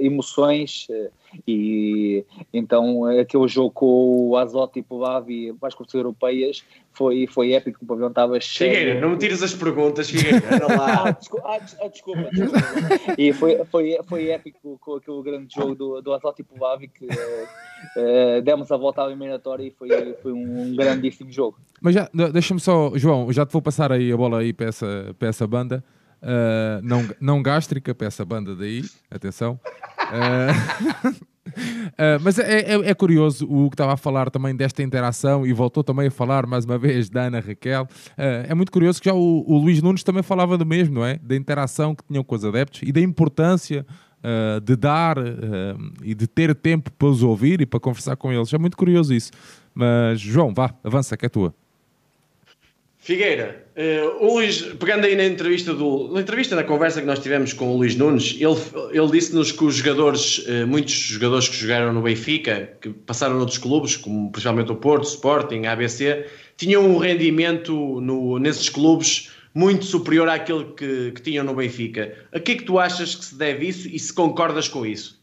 [0.00, 0.88] emoções.
[1.34, 4.84] Uh, e então aquele jogo com o Azote
[5.28, 7.78] e mais com as europeias, foi, foi épico.
[7.82, 8.74] O pavilhão estava cheio.
[8.74, 10.66] Figueira, não me tires as perguntas, Figueira.
[10.76, 11.04] lá.
[11.08, 13.14] ah, desculpa, ah, desculpa, desculpa.
[13.16, 16.88] E foi, foi, foi épico com aquele grande jogo do, do Azote e o Bavi
[16.88, 17.06] que
[18.44, 19.88] demos a volta à eliminatória e foi,
[20.22, 21.58] foi um grandíssimo jogo.
[21.80, 25.14] Mas já, deixa-me só, João, já te vou passar aí a bola aí para essa,
[25.18, 25.84] para essa banda.
[26.20, 29.58] Uh, não, não gástrica, para essa banda daí, atenção.
[30.08, 35.46] Uh, uh, mas é, é, é, curioso o que estava a falar também desta interação
[35.46, 37.86] e voltou também a falar mais uma vez da Ana Raquel.
[38.16, 41.18] é muito curioso que já o, o Luís Nunes também falava do mesmo, não é?
[41.18, 43.86] Da interação que tinham com os adeptos e da importância
[44.18, 45.22] Uh, de dar uh,
[46.02, 48.52] e de ter tempo para os ouvir e para conversar com eles.
[48.52, 49.30] É muito curioso isso.
[49.72, 51.54] Mas, João, vá, avança, que é tua.
[53.08, 57.18] Figueira, uh, o Luís, pegando aí na entrevista, do, na entrevista, na conversa que nós
[57.18, 58.54] tivemos com o Luís Nunes, ele,
[58.92, 63.56] ele disse-nos que os jogadores, uh, muitos jogadores que jogaram no Benfica, que passaram noutros
[63.56, 66.26] clubes, como principalmente o Porto, Sporting, ABC,
[66.58, 72.14] tinham um rendimento no, nesses clubes muito superior àquele que, que tinham no Benfica.
[72.30, 75.17] A que é que tu achas que se deve isso e se concordas com isso?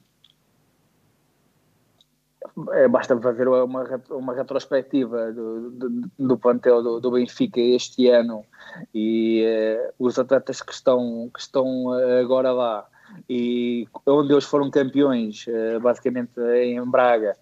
[2.71, 8.45] É, basta fazer uma, uma retrospectiva do, do, do plantel do, do, Benfica este ano
[8.93, 12.87] e uh, os atletas que estão, que estão eh, agora lá
[13.29, 17.35] e onde eles foram campeões, uh, basicamente em Braga,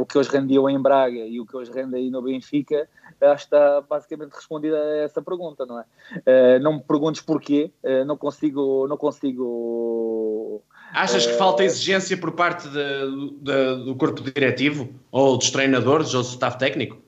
[0.00, 3.24] o que eles rendiam em Braga e o que eles rendem aí no Benfica, que
[3.26, 6.58] está basicamente respondida essa pergunta, não é?
[6.58, 7.70] não me perguntes porquê,
[8.06, 14.88] não consigo, não consigo Achas que falta exigência por parte de, de, do corpo diretivo,
[15.10, 16.98] ou dos treinadores, ou do staff técnico?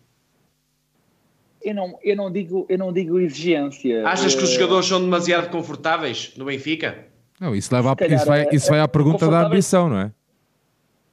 [1.62, 4.06] Eu não, eu não, digo, eu não digo exigência.
[4.06, 7.06] Achas que os eh, jogadores são demasiado confortáveis no Benfica?
[7.38, 10.12] Não, isso, leva a, isso, vai, isso vai à pergunta da ambição, não é?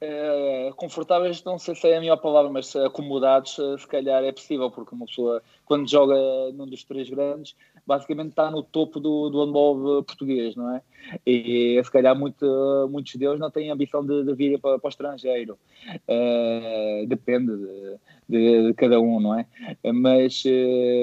[0.00, 4.30] Uh, confortáveis, não sei se é a melhor palavra, mas acomodados, uh, se calhar é
[4.30, 6.14] possível, porque uma pessoa, quando joga
[6.54, 7.56] num dos três grandes,
[7.88, 10.82] basicamente está no topo do, do handball português, não é?
[11.26, 12.44] E se calhar muito,
[12.90, 15.58] muitos deles não têm ambição de, de vir para, para, o estrangeiro.
[16.06, 17.96] Uh, depende de,
[18.28, 19.46] de, de, cada um, não é?
[19.90, 20.44] Mas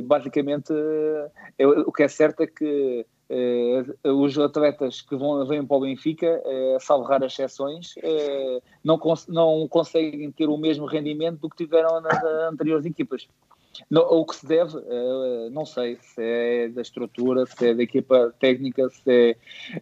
[0.04, 0.72] basicamente
[1.88, 6.44] o que é certo é que Uh, os atletas que vão, vêm para o Benfica,
[6.46, 11.58] uh, salvo raras exceções, uh, não, cons não conseguem ter o mesmo rendimento do que
[11.58, 13.28] tiveram nas anteriores equipas.
[13.90, 14.74] No, o que se deve,
[15.52, 19.38] não sei se é da estrutura, se é da equipa técnica, se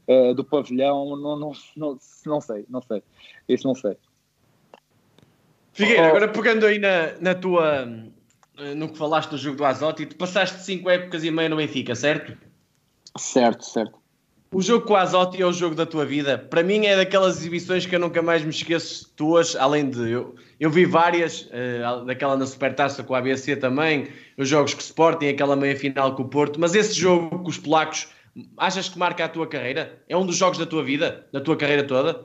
[0.07, 3.03] é do pavilhão, não, não, não, não sei, não sei.
[3.47, 3.97] Isso não sei.
[5.73, 6.09] Figueira, oh.
[6.09, 7.85] agora pegando aí na, na tua
[8.75, 11.95] no que falaste do jogo do Azote, tu passaste 5 épocas e meia no Benfica,
[11.95, 12.37] certo?
[13.17, 14.02] Certo, certo.
[14.53, 16.37] O jogo com a Azotti é o jogo da tua vida.
[16.37, 20.35] Para mim é daquelas exibições que eu nunca mais me esqueço tuas, além de eu,
[20.59, 24.83] eu vi várias, uh, daquela na Supertaça com a ABC também, os jogos com o
[24.83, 28.09] Sporting, aquela meia final com o Porto, mas esse jogo com os polacos,
[28.55, 29.99] achas que marca a tua carreira?
[30.07, 32.23] É um dos jogos da tua vida, da tua carreira toda?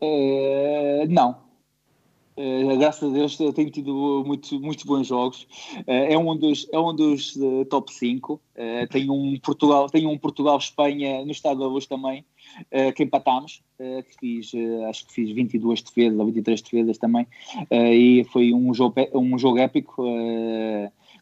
[0.00, 1.42] Uh, não,
[2.40, 5.46] Uh, graças a Deus tenho tido muito, muitos bons jogos.
[5.80, 8.40] Uh, é um dos, é um dos uh, top 5.
[8.90, 12.24] tenho um Portugal, tenho um Portugal-Espanha no Estado da Luz também,
[12.96, 13.62] que empatámos.
[13.78, 14.52] que fiz,
[14.88, 17.26] acho que fiz 22 defesas ou 23 defesas também.
[17.70, 20.04] e foi um jogo, um jogo épico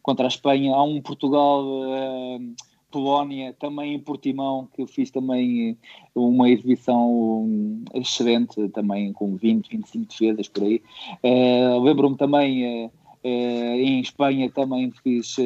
[0.02, 0.74] contra a Espanha.
[0.74, 1.64] Há um Portugal
[2.90, 5.76] Polónia, também em Portimão, que eu fiz também
[6.14, 7.46] uma exibição
[7.94, 10.82] excelente, também com 20, 25 defesas por aí.
[11.22, 15.36] Uh, Lembro-me também, uh, uh, em Espanha também fiz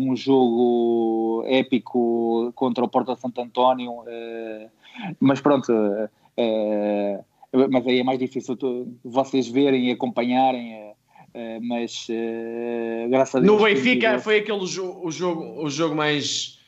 [0.00, 4.02] um jogo épico contra o Porto Santo António,
[5.20, 5.72] mas pronto,
[7.70, 8.58] mas aí é mais difícil
[9.04, 10.92] vocês verem e acompanharem
[11.62, 13.52] mas uh, graças a Deus.
[13.52, 16.58] No Benfica foi aquele jo o, jogo, o jogo mais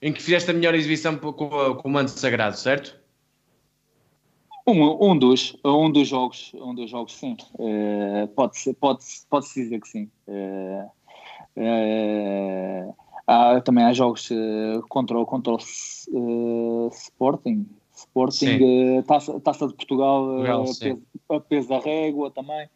[0.00, 3.00] em que fizeste a melhor exibição com, com o manto sagrado, certo?
[4.66, 7.36] Um, um, dos, um dos jogos, um dos jogos, sim.
[7.54, 10.10] Uh, pode, -se, pode, pode -se dizer que sim.
[13.26, 14.28] há, também há jogos
[14.88, 17.66] contra, contra o Sporting,
[18.02, 22.68] Sporting, taça, taça de Portugal, Portugal peso, peso da régua também.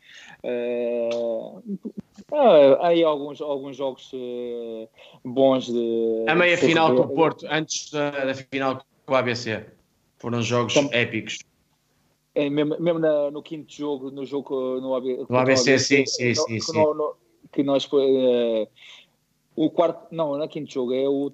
[0.43, 1.63] Uh,
[2.81, 4.89] há aí alguns, alguns jogos uh,
[5.25, 6.25] bons de.
[6.29, 9.65] A meia final com o Porto, antes da, da, final com o ABC.
[10.19, 11.39] Foram jogos épicos.
[12.35, 16.07] É, mesmo, mesmo na, no quinto jogo, no jogo no, AB, no ABC, ABC, sim,
[16.07, 16.61] sim, sim.
[16.61, 16.79] sim.
[16.79, 17.17] No,
[17.53, 18.69] que nós uh,
[19.57, 21.31] O quarto, não, não é quinto jogo, é o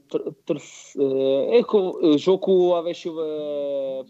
[0.47, 1.19] terceiro.
[1.53, 3.21] Eh, é o jogo com o Ave Silva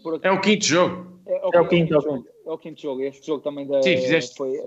[0.03, 0.27] por aqui.
[0.27, 1.07] É o quinto jogo.
[1.25, 2.27] É, é, o, é o quinto, jogo.
[2.45, 3.01] É o quinto jogo.
[3.01, 4.61] Este jogo também da, Sim, fizeste foi,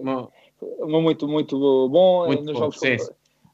[0.80, 2.26] muito, muito bom.
[2.26, 2.58] Muito nos bom.
[2.58, 2.96] jogos sim,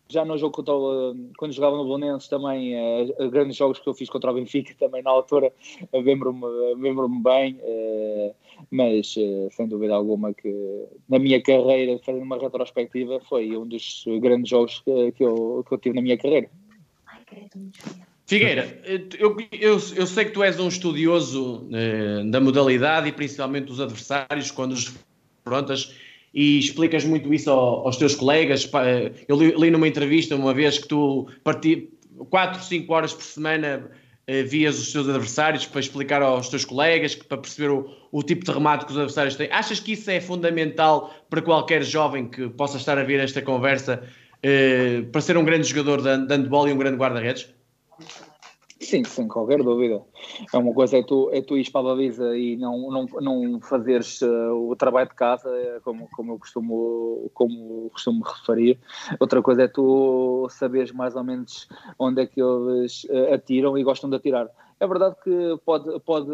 [0.09, 3.95] já no jogo contra o, quando jogava no Bolonenses também, uh, grandes jogos que eu
[3.95, 5.53] fiz contra o Benfica também na altura,
[5.93, 6.45] uh, lembro-me
[6.77, 8.35] lembro bem, uh,
[8.71, 14.05] mas uh, sem dúvida alguma que na minha carreira, fazendo uma retrospectiva, foi um dos
[14.21, 16.49] grandes jogos que, que, eu, que eu tive na minha carreira.
[18.27, 18.81] Figueira,
[19.19, 21.69] eu, eu, eu sei que tu és um estudioso
[22.31, 24.95] da modalidade e principalmente dos adversários quando os
[25.45, 25.95] frontas
[26.35, 28.69] e explicas muito isso aos teus colegas.
[29.29, 31.91] Eu li, li numa entrevista uma vez que tu parti
[32.31, 33.91] 4, 5 horas por semana
[34.27, 38.45] eh, vias os teus adversários para explicar aos teus colegas, para perceber o, o, tipo
[38.45, 39.51] de remate que os adversários têm.
[39.51, 44.03] Achas que isso é fundamental para qualquer jovem que possa estar a ver esta conversa
[44.43, 47.49] eh, para ser um grande jogador de, de handball e um grande guarda-redes?
[48.93, 50.03] Sim, sem qualquer dúvida.
[50.53, 53.59] É uma coisa é tu, é tu ires para a baliza e não, não, não
[53.59, 58.79] fazeres uh, o trabalho de casa, é como, como eu costumo, como costumo referir.
[59.19, 63.83] Outra coisa é tu saberes mais ou menos onde é que eles uh, atiram e
[63.83, 64.51] gostam de atirar.
[64.79, 66.31] É verdade que pode, pode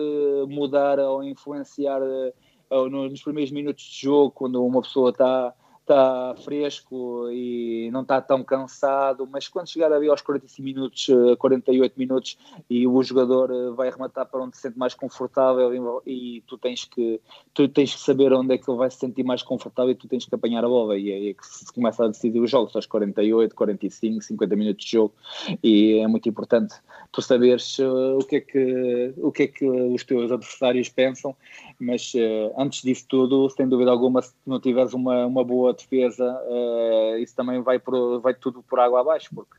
[0.49, 5.55] mudar ou influenciar uh, nos primeiros minutos de jogo, quando uma pessoa está
[5.89, 11.07] está fresco e não está tão cansado, mas quando chegar ali aos 45 minutos,
[11.39, 16.03] 48 eh, minutos e o jogador eh, vai rematar para onde se sente mais confortável
[16.07, 17.21] e, tu tens que
[17.55, 20.07] tu tens que saber onde é que ele vai se sentir mais confortável e tu
[20.07, 20.99] tens que apanhar a bola.
[20.99, 24.85] E aí é que se começa a decidir os jogos aos 48, 45, 50 minutos
[24.85, 25.15] de jogo.
[25.63, 26.75] E é muito importante
[27.11, 31.35] tu saberes uh, o que é que o que é que os teus adversários pensam,
[31.81, 32.13] mas
[32.57, 37.35] antes disso tudo, sem dúvida alguma, se não tiveres uma, uma boa defesa, uh, isso
[37.35, 39.57] também vai, por, vai tudo por água abaixo, porque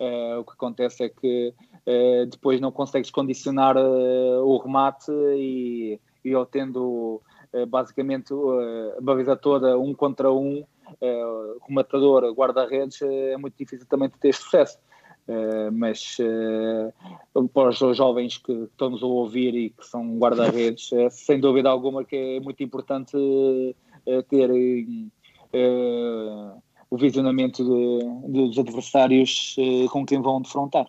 [0.00, 1.54] uh, o que acontece é que
[1.86, 7.20] uh, depois não consegues condicionar o remate e, e tendo
[7.68, 8.32] basicamente
[8.96, 10.64] a baliza toda um contra um,
[11.68, 14.78] rematador, guarda-redes, é muito difícil também de ter sucesso.
[15.28, 21.08] Uh, mas uh, para os jovens que estamos a ouvir e que são guarda-redes, uh,
[21.10, 23.16] sem dúvida alguma que é muito importante
[24.28, 24.50] ter
[25.54, 30.86] uh, o visionamento de, dos adversários uh, com quem vão defrontar.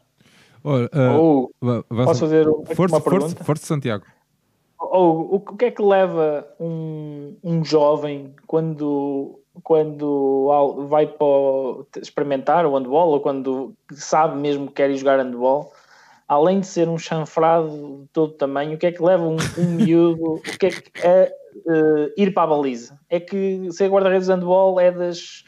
[0.64, 1.52] Ora, uh,
[1.88, 3.30] posso fazer força, uma pergunta?
[3.30, 4.06] Força, força Santiago.
[4.80, 10.48] Ou, o que é que leva um, um jovem quando, quando
[10.90, 15.72] vai para experimentar o handball ou quando sabe mesmo que quer ir jogar handball,
[16.28, 19.72] além de ser um chanfrado de todo tamanho, o que é que leva um, um
[19.76, 21.34] miúdo, o que é que é
[21.66, 23.00] uh, ir para a baliza.
[23.10, 25.44] É que ser guarda-redes de handball é das,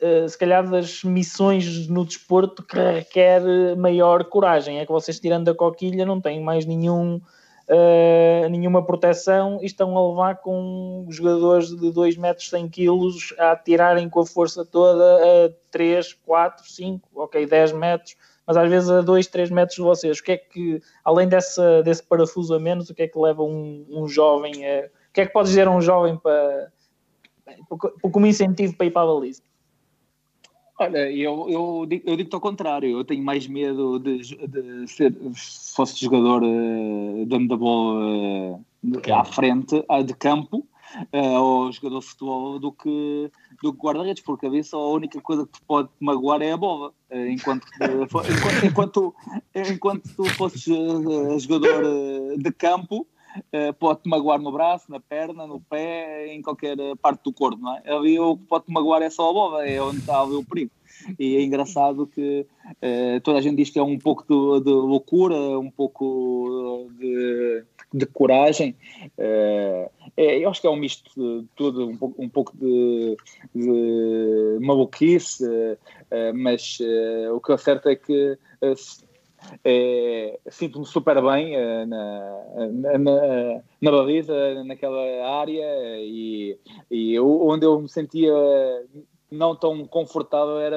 [0.00, 3.42] uh, se calhar, das missões no desporto que requer
[3.76, 4.78] maior coragem.
[4.78, 9.96] É que vocês, tirando da coquilha, não têm mais nenhum, uh, nenhuma proteção e estão
[9.96, 15.16] a levar com jogadores de 2 metros 100 quilos a atirarem com a força toda
[15.46, 19.82] a 3, 4, 5, ok, 10 metros mas às vezes a 2, 3 metros de
[19.82, 20.18] vocês.
[20.18, 23.42] O que é que, além dessa, desse parafuso a menos, o que é que leva
[23.42, 26.70] um, um jovem a, que é que podes dizer a um jovem para,
[28.12, 29.42] como incentivo para ir para a baliza?
[30.78, 35.16] Olha, eu, eu, digo, eu digo-te ao contrário, eu tenho mais medo de, de ser,
[35.34, 38.64] se fosse jogador uh, de handball uh,
[39.10, 40.66] à frente, uh, de campo,
[41.14, 43.30] uh, ou jogador de futebol, do que,
[43.62, 46.58] do que guarda-redes, porque a vez a única coisa que te pode magoar é a
[46.58, 46.92] bola.
[47.10, 49.14] Enquanto, enquanto, enquanto,
[49.54, 50.62] enquanto tu fosses
[51.42, 53.06] jogador de campo,
[53.52, 57.76] uh, pode-te magoar no braço, na perna, no pé, em qualquer parte do corpo, não
[57.76, 57.82] é?
[57.86, 60.70] Ali o que pode-te magoar é só a bola, é onde está o perigo.
[61.18, 64.70] E é engraçado que uh, toda a gente diz que é um pouco de, de
[64.70, 68.74] loucura, um pouco de, de coragem.
[69.18, 73.16] Uh, é, eu acho que é um misto de tudo, um pouco, um pouco de,
[73.54, 75.44] de maluquice,
[76.34, 76.78] mas
[77.34, 78.38] o que é certo é que
[79.64, 85.00] é, sinto-me super bem uh, na, na, na, baliza, naquela
[85.40, 85.64] área
[85.98, 86.58] e,
[86.90, 88.32] e eu, onde eu me sentia
[89.30, 90.76] não tão confortável era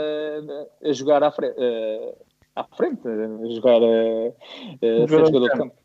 [0.84, 1.56] a jogar à frente,
[2.56, 4.36] à frente a jogar uh,
[4.82, 5.76] ser jogador de campo.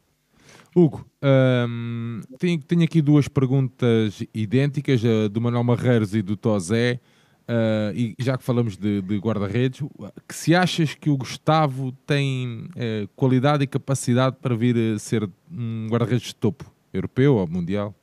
[0.77, 6.99] Hugo, um, tenho, tenho, aqui duas perguntas idênticas, do Manuel Marreiros e do Tozé.
[7.47, 9.87] Uh, e já que falamos de, de guarda-redes,
[10.27, 15.29] que se achas que o Gustavo tem uh, qualidade e capacidade para vir a ser
[15.53, 17.95] um guarda-redes de topo, europeu ou mundial?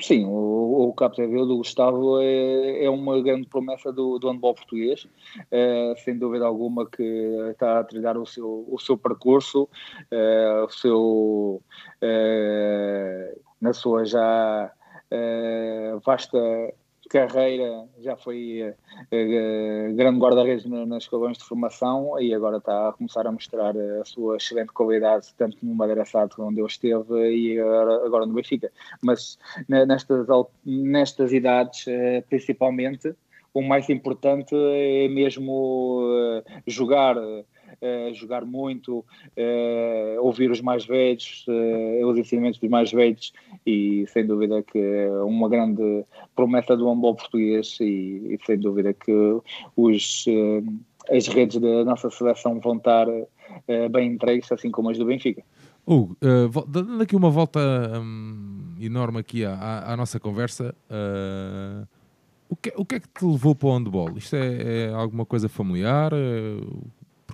[0.00, 4.54] Sim, o o, o Capdeville do Gustavo é, é uma grande promessa do, do handball
[4.54, 5.06] português,
[5.50, 7.02] é, sem dúvida alguma que
[7.50, 9.68] está a trilhar o seu, o seu percurso,
[10.66, 11.62] o seu,
[13.60, 14.72] na sua já
[16.04, 16.38] vasta
[17.10, 23.26] carreira, já foi uh, grande guarda-redes nas escalões de formação e agora está a começar
[23.26, 28.06] a mostrar a sua excelente qualidade, tanto no Madeira Sato, onde ele esteve, e agora,
[28.06, 28.70] agora no Benfica.
[29.02, 29.38] Mas
[29.68, 30.26] nestas,
[30.64, 33.12] nestas idades, uh, principalmente,
[33.52, 37.16] o mais importante é mesmo uh, jogar
[37.82, 43.32] uh, jogar muito, uh, ouvir os mais velhos, uh, os ensinamentos dos mais velhos
[43.66, 46.04] e sem dúvida que é uma grande
[46.34, 49.12] promessa do handball português e, e sem dúvida que
[49.76, 50.24] os,
[51.10, 53.06] as redes da nossa seleção vão estar
[53.90, 55.42] bem entregues, assim como as do Benfica.
[55.86, 57.60] Hugo, uh, dando aqui uma volta
[58.00, 61.86] um, enorme aqui à, à, à nossa conversa, uh,
[62.48, 64.16] o, que, o que é que te levou para o handball?
[64.16, 66.12] Isto é, é alguma coisa familiar?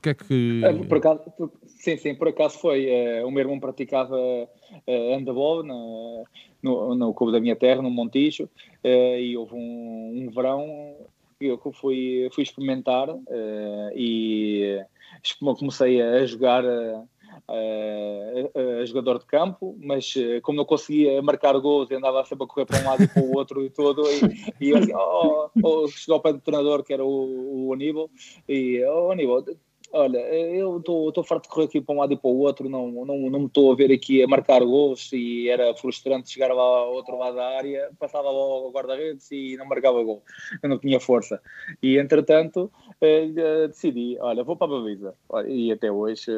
[0.06, 0.62] Uh, é que.
[0.64, 1.20] É, por acaso,
[1.66, 2.86] sim, sim, por acaso foi.
[2.86, 6.24] Uh, o meu irmão praticava uh, handball no,
[6.62, 10.96] no, no clube da minha terra, no Montijo, uh, e houve um, um verão
[11.40, 14.82] eu fui, fui experimentar uh, e
[15.58, 17.04] comecei a jogar a,
[18.86, 22.84] jogador de campo, mas como não conseguia marcar gols, andava sempre a correr para um
[22.84, 26.22] lado e para o outro e todo, e, e eu assim, oh, oh, chegou ao
[26.22, 28.10] pé do treinador que era o, o Aníbal,
[28.48, 29.44] e oh Aníbal,
[29.96, 32.90] Olha, eu estou farto de correr aqui para um lado e para o outro, não,
[32.90, 36.62] não, não me estou a ver aqui a marcar gols e era frustrante chegar lá
[36.62, 40.22] ao outro lado da área, passava logo ao guarda-redes e não marcava gol,
[40.62, 41.40] eu não tinha força.
[41.82, 42.70] E entretanto
[43.00, 45.14] eh, decidi, olha, vou para a Bavisa.
[45.48, 46.30] E até hoje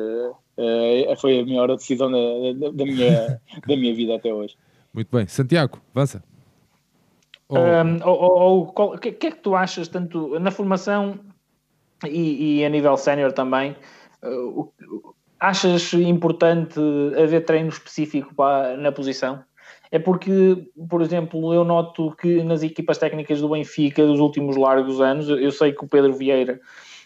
[0.57, 4.57] eh, foi a melhor decisão da, da, minha, da minha vida até hoje.
[4.95, 5.27] Muito bem.
[5.27, 6.23] Santiago, avança.
[7.51, 11.19] Um, o que, que é que tu achas, tanto na formação
[12.07, 13.77] e, e a nível sénior também.
[14.23, 14.71] Uh,
[15.39, 16.79] achas importante
[17.21, 19.43] haver treino específico para, na posição?
[19.91, 25.01] É porque, por exemplo, eu noto que nas equipas técnicas do Benfica dos últimos largos
[25.01, 26.61] anos, eu sei que o Pedro Vieira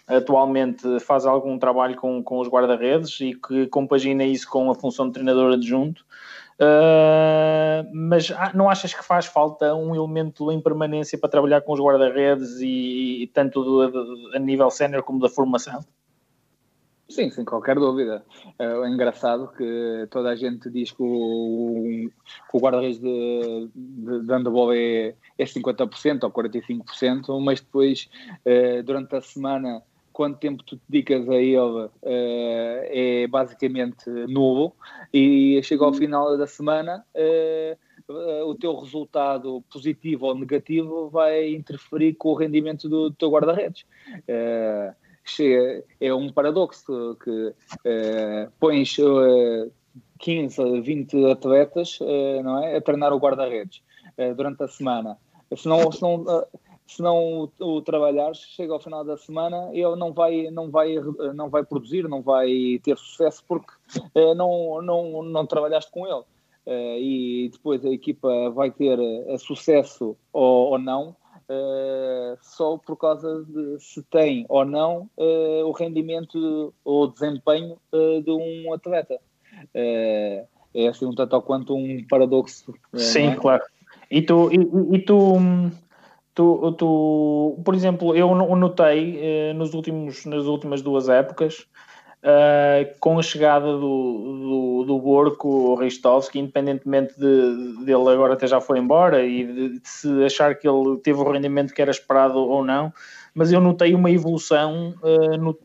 [0.07, 5.07] atualmente faz algum trabalho com, com os guarda-redes e que compagina isso com a função
[5.07, 6.05] de treinador adjunto.
[6.61, 11.80] Uh, mas não achas que faz falta um elemento em permanência para trabalhar com os
[11.80, 15.84] guarda-redes e, e, tanto do, a nível sénior como da formação?
[17.09, 18.24] Sim, sem qualquer dúvida.
[18.59, 22.09] É engraçado que toda a gente diz que o,
[22.53, 28.09] o guarda-redes de, de, de handball é, é 50% ou 45%, mas depois,
[28.46, 29.82] eh, durante a semana,
[30.12, 34.74] quanto tempo tu dedicas a ele uh, é basicamente nulo
[35.12, 42.14] e chega ao final da semana uh, o teu resultado positivo ou negativo vai interferir
[42.14, 43.84] com o rendimento do, do teu guarda-redes.
[44.28, 44.94] Uh,
[46.00, 47.54] é um paradoxo que
[48.58, 48.96] pões
[50.18, 52.00] 15, 20 atletas
[52.42, 53.82] não é, a treinar o guarda-redes
[54.36, 55.16] durante a semana.
[55.56, 56.24] Se não, se não
[56.87, 60.97] se não o, o trabalhares, chega ao final da semana, ele não vai, não vai,
[61.35, 63.72] não vai produzir, não vai ter sucesso porque
[64.14, 66.24] uh, não, não, não trabalhaste com ele.
[66.64, 71.16] Uh, e depois a equipa vai ter uh, sucesso ou, ou não
[72.41, 77.76] só por causa de se tem ou não o rendimento ou desempenho
[78.24, 79.20] de um atleta.
[79.74, 82.72] é assim um tanto quanto um paradoxo.
[82.95, 83.35] Sim, é?
[83.35, 83.62] claro.
[84.11, 85.70] E tu, e, e tu hum,
[86.35, 91.66] Tu, tu, por exemplo, eu notei eh, nos últimos, nas últimas duas épocas,
[92.22, 98.62] eh, com a chegada do, do, do Borco, Ristovski, independentemente de, dele agora até já
[98.62, 102.39] foi embora e de, de, se achar que ele teve o rendimento que era esperado
[102.39, 102.91] ou não,
[103.35, 105.59] mas eu notei uma evolução eh, no,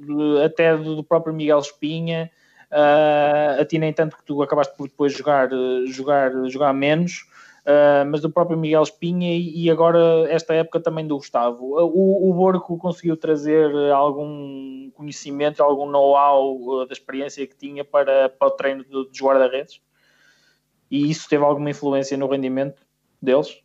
[0.43, 2.29] até do, do, próprio Miguel Espinha,
[2.69, 5.49] a ti nem tanto que tu acabaste por depois jogar,
[5.87, 7.25] jogar, jogar menos,
[7.67, 9.99] Uh, mas do próprio Miguel Espinha e, e, agora
[10.29, 11.75] esta época também do Gustavo.
[11.77, 18.29] O, o Borco conseguiu trazer algum conhecimento, algum know-how uh, da experiência que tinha para,
[18.29, 19.81] para o treino dos guarda-redes?
[20.89, 22.81] E isso teve alguma influência no rendimento
[23.21, 23.61] deles?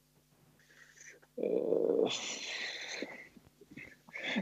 [1.39, 2.09] Uh...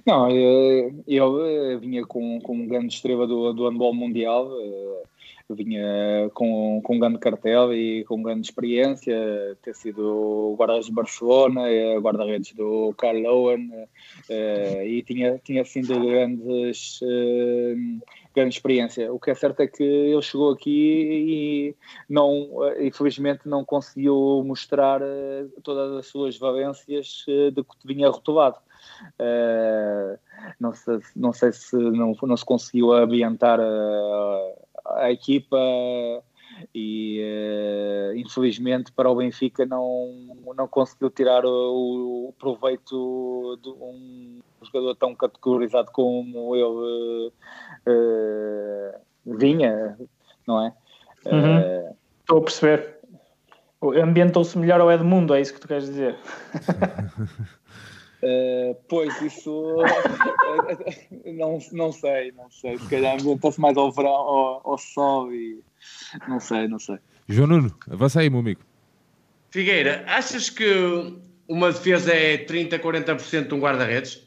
[0.06, 4.48] Não, eu, eu, vinha com, com um grande estrela do, do handball mundial,
[5.54, 9.14] vinha com, com um grande cartel e com grande experiência,
[9.62, 15.98] ter sido guarda-redes de Barcelona, eh, guarda-redes do Carl Owen, uh, e tinha, tinha sido
[16.00, 18.00] grandes uh,
[18.34, 19.12] grande experiência.
[19.12, 21.76] O que é certo é que ele chegou aqui e
[22.08, 22.48] não,
[22.80, 25.00] infelizmente, não conseguiu mostrar
[25.64, 28.58] todas as suas valências de que vinha rotulado.
[29.18, 30.18] Uh,
[30.58, 34.52] não, sei, não sei se não, não se conseguiu ambientar a,
[34.96, 35.56] a equipa
[36.74, 44.40] e uh, infelizmente para o Benfica não, não conseguiu tirar o, o proveito de um
[44.62, 47.32] jogador tão categorizado como ele
[47.86, 49.00] uh,
[49.38, 49.96] vinha,
[50.46, 50.74] não é?
[51.26, 51.94] Uhum.
[52.20, 53.00] Estou a perceber.
[53.82, 56.16] Ambientou-se melhor ao Edmundo, é isso que tu queres dizer?
[58.22, 59.76] Uh, pois, isso
[61.24, 62.76] não, não sei, não sei.
[62.76, 65.62] Se calhar ambienta-se mais ao verão, ao, ao, sol e
[66.28, 66.98] não sei, não sei.
[67.26, 68.60] João Nuno, avança aí, meu amigo.
[69.50, 70.64] Figueira, achas que
[71.48, 74.22] uma defesa é 30, 40% de um guarda-redes?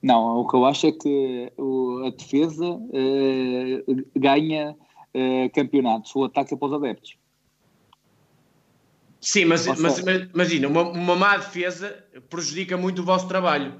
[0.00, 6.24] Não, o que eu acho é que o, a defesa uh, ganha uh, campeonatos, o
[6.24, 7.16] ataque é para os adeptos.
[9.22, 9.98] Sim, mas, mas, mas
[10.34, 11.96] imagina, uma, uma má defesa
[12.28, 13.72] prejudica muito o vosso trabalho.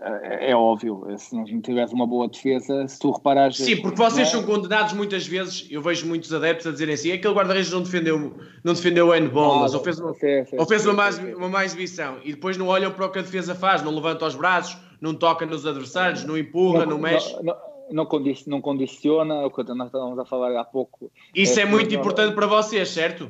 [0.00, 3.56] É, é óbvio, se não tivesse uma boa defesa, se tu reparares.
[3.56, 4.30] Sim, porque vocês é?
[4.30, 5.66] são condenados muitas vezes.
[5.68, 9.64] Eu vejo muitos adeptos a dizerem assim: aquele guarda-redes não defendeu, não defendeu o handball,
[9.64, 12.56] ou fez, uma, sim, sim, ou fez sim, uma, mais, uma má exibição e depois
[12.56, 15.66] não olham para o que a defesa faz, não levanta os braços, não toca nos
[15.66, 17.34] adversários, não empurra, não, não mexe.
[17.42, 17.54] Não,
[17.90, 18.06] não,
[18.46, 21.10] não condiciona, o que nós estávamos a falar há pouco.
[21.34, 23.28] Isso é, é muito importante para vocês, certo?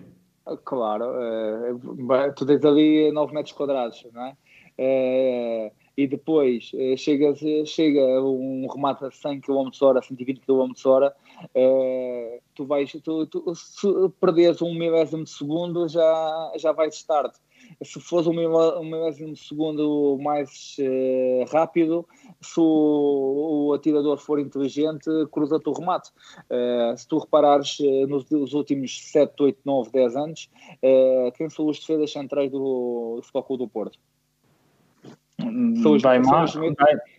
[0.64, 4.36] Claro, uh, tu tens ali 9 metros quadrados, não é?
[4.76, 7.34] Uh, e depois uh, chega,
[7.64, 11.14] chega um remate a 100 km hora, 120 km hora,
[12.54, 13.88] tu vais, tu, tu, se
[14.20, 17.34] perderes um milésimo de segundo já, já vais start
[17.84, 22.06] se fores um milésimo de segundo mais uh, rápido,
[22.40, 26.10] se o, o, atirador for inteligente, cruza-te o remate.
[26.50, 30.50] Uh, se tu reparares uh, nos, nos, últimos 7, 8, 9, 10 anos,
[31.36, 33.98] quem são os defesas centrais do, do Futebol do Porto?
[35.82, 36.76] São os, Daimar, são os, mesmos,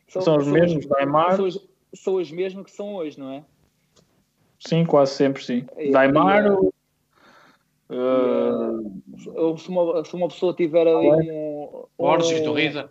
[0.08, 1.36] são, são os mesmos, Daimar.
[1.36, 1.50] São
[1.96, 3.44] são os mesmos que são hoje, não é?
[4.60, 5.66] Sim, quase sempre, sim.
[5.76, 6.50] É, Daimar, é,
[7.88, 12.90] Uh, se, uma, se uma pessoa tiver ali um, Borges um, e Torriza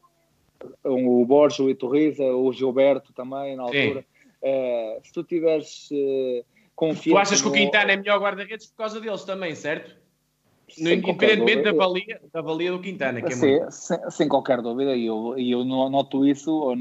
[0.85, 4.05] um, o Borges, o Iturriza, o Gilberto também na altura.
[4.43, 8.77] Uh, se tu tiveres uh, confiança tu achas que o Quintana é melhor guarda-redes por
[8.77, 9.97] causa deles também, certo?
[10.79, 13.71] No, independentemente da valia, da valia do Quintana que é Sim, muito...
[13.71, 14.97] sem, sem, qualquer dúvida.
[14.97, 16.77] E eu, eu noto isso ou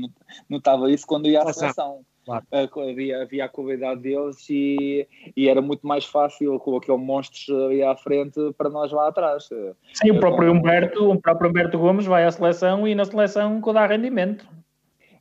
[0.50, 2.46] notava isso quando ia à seleção Claro.
[2.52, 7.84] Havia, havia a qualidade deles e, e era muito mais fácil com aquele monstro ali
[7.84, 9.50] à frente para nós lá atrás.
[9.94, 13.86] Sim, o próprio, Humberto, o próprio Humberto Gomes vai à seleção e na seleção dá
[13.86, 14.48] rendimento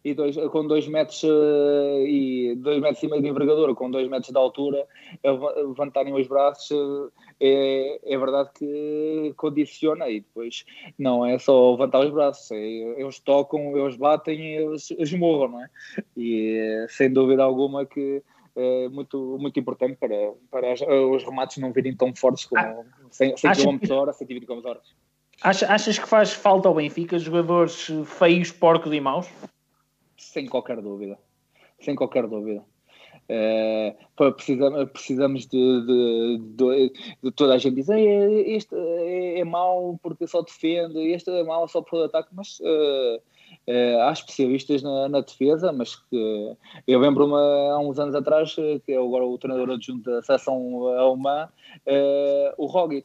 [0.05, 4.09] e dois, com 2 metros uh, e 2 metros e meio de envergadura, com 2
[4.09, 4.87] metros de altura,
[5.25, 10.65] levantarem os braços, uh, é, é verdade que condiciona e depois
[10.99, 15.63] não é só levantar os braços, é, eles tocam, eles batem e eles esmurram, não
[15.63, 15.69] é?
[16.17, 18.23] E sem dúvida alguma que
[18.55, 20.75] é muito, muito importante para, para
[21.11, 24.81] os remates não virem tão fortes como ah, 100, 100 km hora, 120 km hora.
[25.43, 29.27] Achas que faz falta ao Benfica jogadores feios, porcos e maus?
[30.23, 31.19] Sem qualquer dúvida.
[31.81, 32.65] Sem qualquer dúvida.
[33.29, 36.93] É, precisamos, precisamos de, de, de,
[37.23, 37.99] de, toda a gente dizer
[38.49, 43.23] este é, é mau porque só defende, este é mau só por ataque, mas uh,
[43.65, 48.81] Uh, há especialistas na, na, defesa, mas que eu lembro-me há uns anos atrás, eh,
[48.85, 51.49] que é agora o treinador adjunto da seleção alemã,
[51.87, 53.05] uh, o Rogic.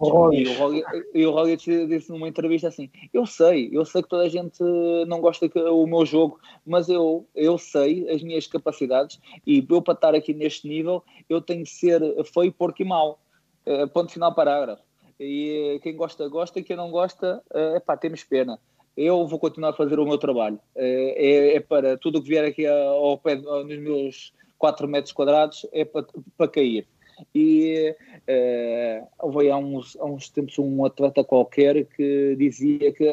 [1.13, 4.63] E o Rogic, disse numa entrevista assim: Eu sei, eu sei que toda a gente
[5.07, 9.93] não gosta do meu jogo, mas eu, eu sei as minhas capacidades e eu para
[9.93, 12.01] estar aqui neste nível, eu tenho que ser
[12.33, 13.19] feio, porco e mau.
[13.63, 14.81] Uh, ponto final, parágrafo.
[15.19, 18.59] E quem gosta, gosta, e quem não gosta, é pá, temos pena
[18.97, 20.59] eu vou continuar a fazer o meu trabalho.
[20.75, 25.13] É, é, é para tudo o que vier aqui ao pé, nos meus 4 metros
[25.13, 26.87] quadrados, é para, para cair.
[27.33, 27.95] E
[28.27, 33.07] é, houve há uns, há uns tempos um atleta qualquer que dizia que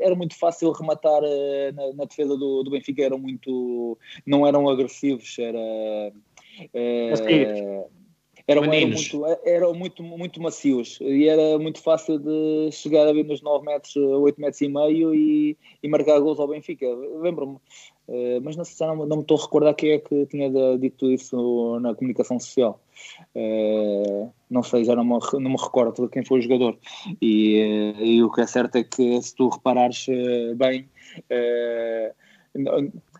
[0.00, 4.68] era muito fácil rematar eh, na, na defesa do, do, Benfica, eram muito, não eram
[4.68, 5.58] agressivos, era.
[6.74, 7.10] É,
[8.48, 13.42] eram, eram, muito, eram muito, muito macios e era muito fácil de chegar ali nos
[13.42, 16.86] 9 metros, 8 metros e meio e, e marcar gols ao Benfica.
[17.20, 18.64] Lembro-me, uh, mas não,
[18.96, 22.80] não, não me estou a recordar quem é que tinha dito isso na comunicação social.
[23.36, 26.78] Uh, não sei, já não me, não me recordo de quem foi o jogador.
[27.20, 30.06] E, uh, e, o que é certo é que se tu reparares
[30.56, 30.88] bem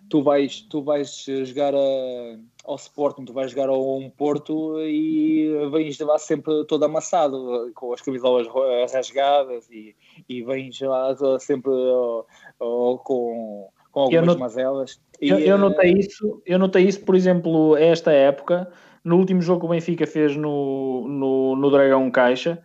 [0.09, 5.51] tu vais, tu vais jogar a, ao Sporting, tu vais jogar ao um Porto e
[5.71, 8.47] vens lá sempre todo amassado, com as camisolas
[8.93, 9.95] rasgadas e,
[10.29, 11.73] e vens lá sempre
[12.59, 15.01] com, com algumas eu mazelas.
[15.21, 18.71] Eu, eu, notei isso, eu notei isso, por exemplo, esta época,
[19.03, 22.63] no último jogo que o Benfica fez no, no, no Dragão Caixa,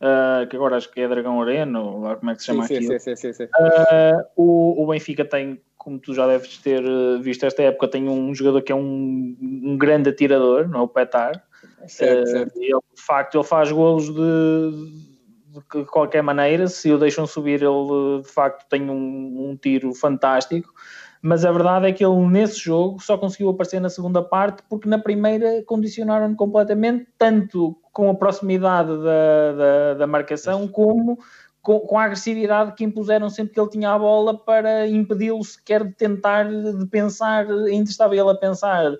[0.00, 2.66] uh, que agora acho que é Dragão Arena, ou lá como é que se chama
[2.66, 3.00] sim, aquilo.
[3.00, 7.46] Sim, sim, sim, uh, o, o Benfica tem, como tu já deves ter eh, visto
[7.46, 11.40] esta época, tem um jogador que é um, um grande atirador, não é o Petar.
[11.86, 12.56] Certo, uh, certo.
[12.56, 18.20] Ele, de facto, ele faz golos de, de qualquer maneira, se o deixam subir, ele
[18.20, 20.74] de facto tem um, um tiro fantástico
[21.22, 24.88] mas a verdade é que ele nesse jogo só conseguiu aparecer na segunda parte porque
[24.88, 31.18] na primeira condicionaram-no completamente, tanto com a proximidade da, da, da marcação como
[31.66, 35.82] com, com, a agressividade que impuseram sempre que ele tinha a bola para impedi-lo sequer
[35.82, 38.96] de tentar, de pensar, ainda estava ele a pensar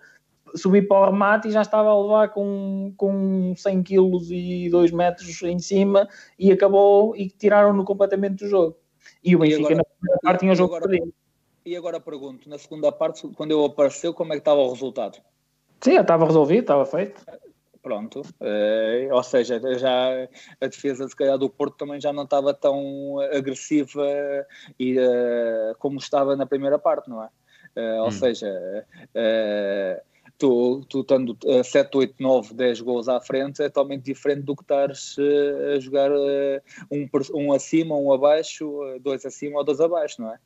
[0.53, 4.91] subir para o remate e já estava a levar com, com 100 kg e 2
[4.91, 8.77] metros em cima e acabou e tiraram-no completamente do jogo.
[9.23, 11.15] E o Benfica agora, na primeira parte tinha o jogo agora, perdido.
[11.65, 15.19] E agora pergunto, na segunda parte, quando eu apareceu, como é que estava o resultado?
[15.81, 17.23] Sim, estava resolvido, estava feito.
[17.87, 20.09] Pronto, uh, ou seja, já
[20.61, 24.05] a defesa se calhar do Porto também já não estava tão agressiva
[24.77, 27.29] e, uh, como estava na primeira parte, não é?
[27.77, 28.11] Uh, ou hum.
[28.11, 28.85] seja,
[30.39, 34.63] tu, tu estando 7, 8, 9, 10 gols à frente é totalmente diferente do que
[34.63, 36.61] estares uh, a jogar uh,
[36.91, 40.39] um, um acima, um abaixo, uh, dois acima ou dois abaixo, não é?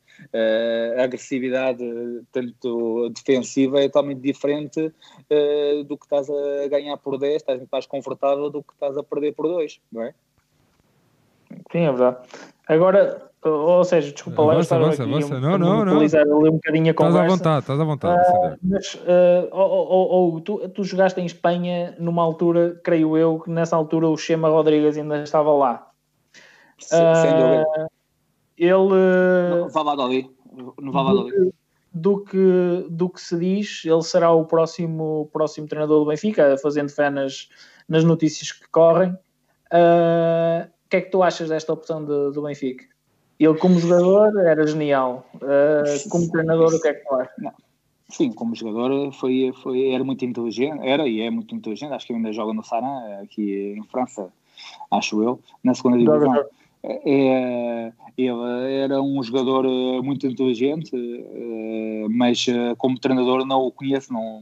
[0.97, 1.83] a agressividade,
[2.31, 4.93] tanto defensiva, é totalmente diferente
[5.87, 9.33] do que estás a ganhar por 10, estás, estás confortável do que estás a perder
[9.33, 10.13] por 2, não é?
[11.71, 12.17] Sim, é verdade.
[12.67, 15.35] Agora, ou seja, desculpa lá, avança, avança, aqui avança.
[15.35, 15.99] Um, não, não, não.
[15.99, 17.33] ali um bocadinho a conversa.
[17.33, 18.21] Estás à vontade, estás à vontade.
[18.21, 23.39] Uh, mas, uh, ou, ou, ou tu, tu jogaste em Espanha numa altura, creio eu,
[23.39, 25.89] que nessa altura o Chema Rodrigues ainda estava lá.
[26.77, 27.65] Sem, uh, sem dúvida.
[27.77, 27.87] Ah,
[28.57, 29.61] ele...
[29.61, 30.29] No Valladolid.
[30.79, 31.51] No Valladolid.
[31.93, 36.89] Do que, do que se diz, ele será o próximo, próximo treinador do Benfica, fazendo
[36.89, 37.49] fé nas,
[37.89, 39.11] nas notícias que correm.
[39.73, 42.90] Uh, o que é que tu achas desta opção de, do Benfica?
[43.43, 45.25] Ele, como jogador, era genial.
[45.35, 47.53] Uh, como treinador, o que é que tu achas?
[48.09, 52.13] Sim, como jogador foi, foi, era muito inteligente, era e é muito inteligente, acho que
[52.13, 54.27] ainda joga no Saran, aqui em França,
[54.91, 56.45] acho eu, na segunda divisão.
[56.83, 63.71] É, ele era um jogador eh, muito inteligente, eh, mas eh, como treinador não o
[63.71, 64.41] conheço, não,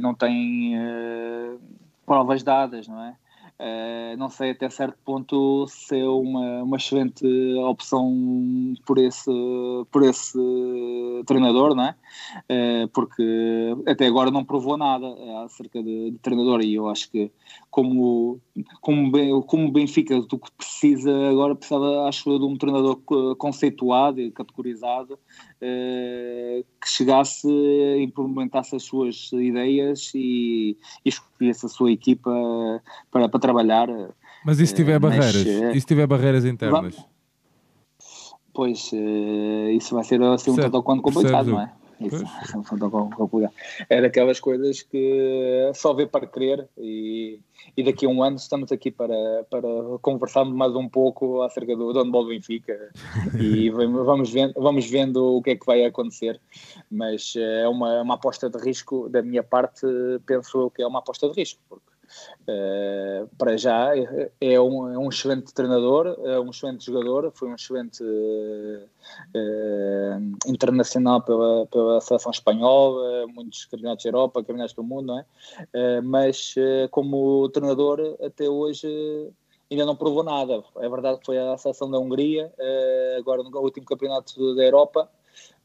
[0.00, 0.74] não tem
[2.06, 3.16] provas dadas, não é?
[3.64, 7.24] Uh, não sei até certo ponto se é uma, uma excelente
[7.60, 9.30] opção por esse,
[9.90, 10.38] por esse
[11.24, 11.94] treinador, não é?
[12.42, 13.24] Uh, porque
[13.86, 15.06] até agora não provou nada
[15.46, 17.32] acerca de, de, treinador e eu acho que
[17.70, 18.38] como,
[18.82, 22.96] como, como Benfica do que precisa agora precisava acho de um treinador
[23.38, 25.18] conceituado e categorizado
[26.80, 27.48] que chegasse
[28.00, 32.30] implementasse as suas ideias e, e escolhesse a sua equipa
[33.10, 33.88] para, para trabalhar.
[34.44, 35.46] Mas e se tiver uh, barreiras?
[35.46, 36.96] Mas, e se tiver barreiras internas?
[38.52, 38.92] Pois,
[39.72, 41.72] isso vai ser assim um tanto quanto complicado, não é?
[42.00, 42.24] Isso,
[43.88, 47.40] é daquelas coisas que só vê para crer e,
[47.76, 49.68] e daqui a um ano estamos aqui para, para
[50.02, 52.90] conversarmos mais um pouco acerca do Dono Ball Benfica
[53.38, 56.40] e vamos vendo, vamos vendo o que é que vai acontecer,
[56.90, 59.86] mas é uma, uma aposta de risco da minha parte,
[60.26, 61.93] penso que é uma aposta de risco, porque
[62.42, 67.48] Uh, para já é, é um, é um, excelente treinador, é um excelente jogador, foi
[67.48, 68.88] um excelente uh,
[70.46, 76.00] internacional pela, pela seleção espanhola, muitos campeonatos da Europa, campeonatos do mundo, não é?
[76.02, 76.54] mas
[76.90, 78.86] como treinador até hoje
[79.70, 80.62] ainda não provou nada.
[80.76, 82.52] É verdade que foi a seleção da Hungria,
[83.18, 85.08] agora no último campeonato da Europa,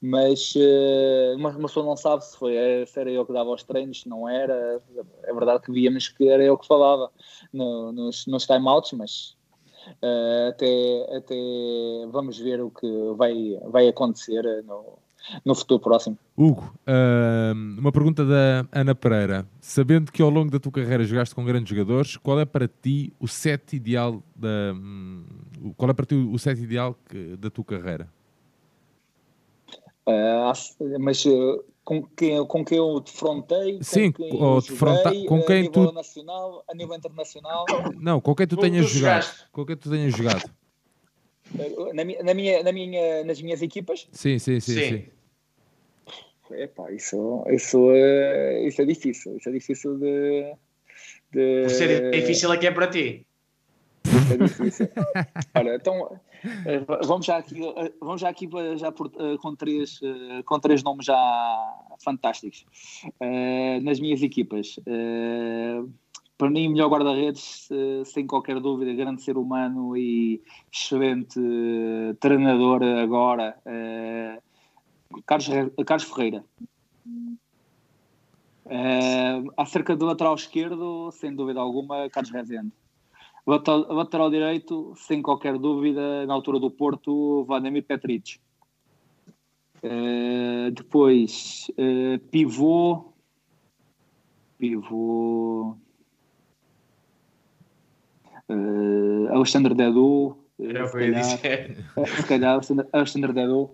[0.01, 3.63] mas uh, uma, pessoa não sabe se, foi, eh, se era eu que dava os
[3.63, 4.81] treinos, se não era.
[5.23, 7.11] É verdade que víamos que era eu que falava
[7.51, 9.35] no, nos, nos timeouts, mas
[10.01, 11.35] uh, até, até
[12.11, 12.87] vamos ver o que
[13.17, 14.99] vai, vai acontecer no,
[15.43, 16.17] no futuro próximo.
[16.37, 19.45] Hugo, uh, uma pergunta da Ana Pereira.
[19.59, 23.11] Sabendo que ao longo da tua carreira jogaste com grandes jogadores, qual é para ti
[23.19, 25.25] o set ideal da, um,
[25.75, 26.95] qual é para ti o set ideal
[27.37, 28.07] da tua carreira?
[30.07, 35.41] Uh, mas uh, com, quem, com quem eu defrontei, Sim, com quem ou defronta, com
[35.43, 35.91] quem a nível tu...
[35.91, 37.65] nacional, a nível internacional.
[37.97, 39.47] Não, com quem tu tenhas jogado.
[39.51, 40.49] Com quem tu tenhas jogado.
[41.93, 44.07] Na, na, minha, na minha, nas minhas equipas?
[44.11, 44.73] Sim, sim, sim.
[44.73, 44.89] sim.
[44.89, 45.05] sim.
[46.51, 49.37] Epá, isso, isso, é, isso é difícil.
[49.37, 50.53] Isso é difícil de.
[51.31, 51.61] de...
[51.63, 53.25] Por ser difícil é que é para ti.
[54.31, 54.89] É difícil.
[55.55, 56.19] Olha, então
[56.65, 59.99] eh, vamos já aqui, eh, vamos já aqui já por, eh, com, três,
[60.45, 62.65] com três nomes já fantásticos
[63.81, 64.79] nas minhas equipas.
[66.37, 67.67] Para mim, melhor guarda-redes,
[68.05, 71.37] sem qualquer dúvida, grande ser humano e excelente
[72.21, 73.57] treinador agora,
[75.25, 75.49] Carlos,
[75.85, 76.45] Carlos Ferreira.
[79.57, 82.71] acerca do lateral esquerdo, sem dúvida alguma, Carlos Rezende.
[83.49, 88.39] Lateral direito, sem qualquer dúvida, na altura do Porto, Vladimir Petric.
[89.83, 93.11] Uh, depois, uh, pivô.
[94.57, 95.75] Pivô.
[98.47, 100.37] Uh, Alexandre Dedu.
[100.59, 101.77] O que eu dizer.
[102.05, 102.59] Se calhar,
[102.91, 103.71] Alexandre Dedu.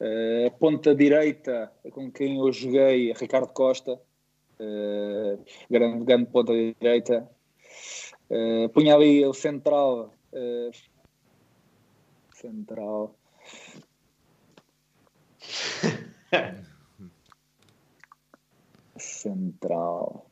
[0.00, 4.00] Uh, ponta direita, com quem eu joguei, Ricardo Costa.
[5.70, 7.30] grande, grande ponta direita.
[8.32, 10.14] Uh, punha ali o central.
[10.32, 10.70] Uh,
[12.34, 13.14] central.
[18.96, 20.26] central.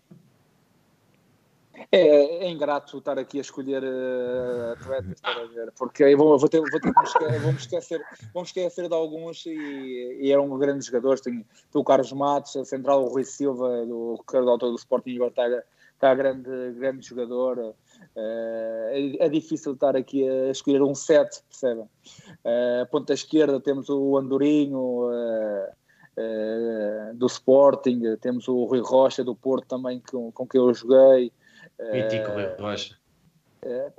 [1.93, 6.49] É, é, ingrato estar aqui a escolher uh, atletas para ver, porque eu vou, vou,
[6.49, 6.93] ter, vou, ter,
[7.41, 8.01] vou, me esquecer,
[8.33, 11.21] vou me esquecer de alguns e, e eram grandes jogadores.
[11.21, 11.45] Tem
[11.75, 15.65] o Carlos Matos, a central, o Rui Silva, do, o autor do Sporting agora está,
[15.95, 17.75] está grande, grande jogador.
[18.17, 21.85] Uh, é, é, difícil estar aqui a escolher um set, percebem?
[21.85, 25.69] Uh, ponta esquerda temos o Andorinho uh,
[27.15, 31.33] do Sporting, temos o Rui Rocha do Porto também com, com quem eu joguei.
[31.93, 32.99] Mítico Rui Rocha.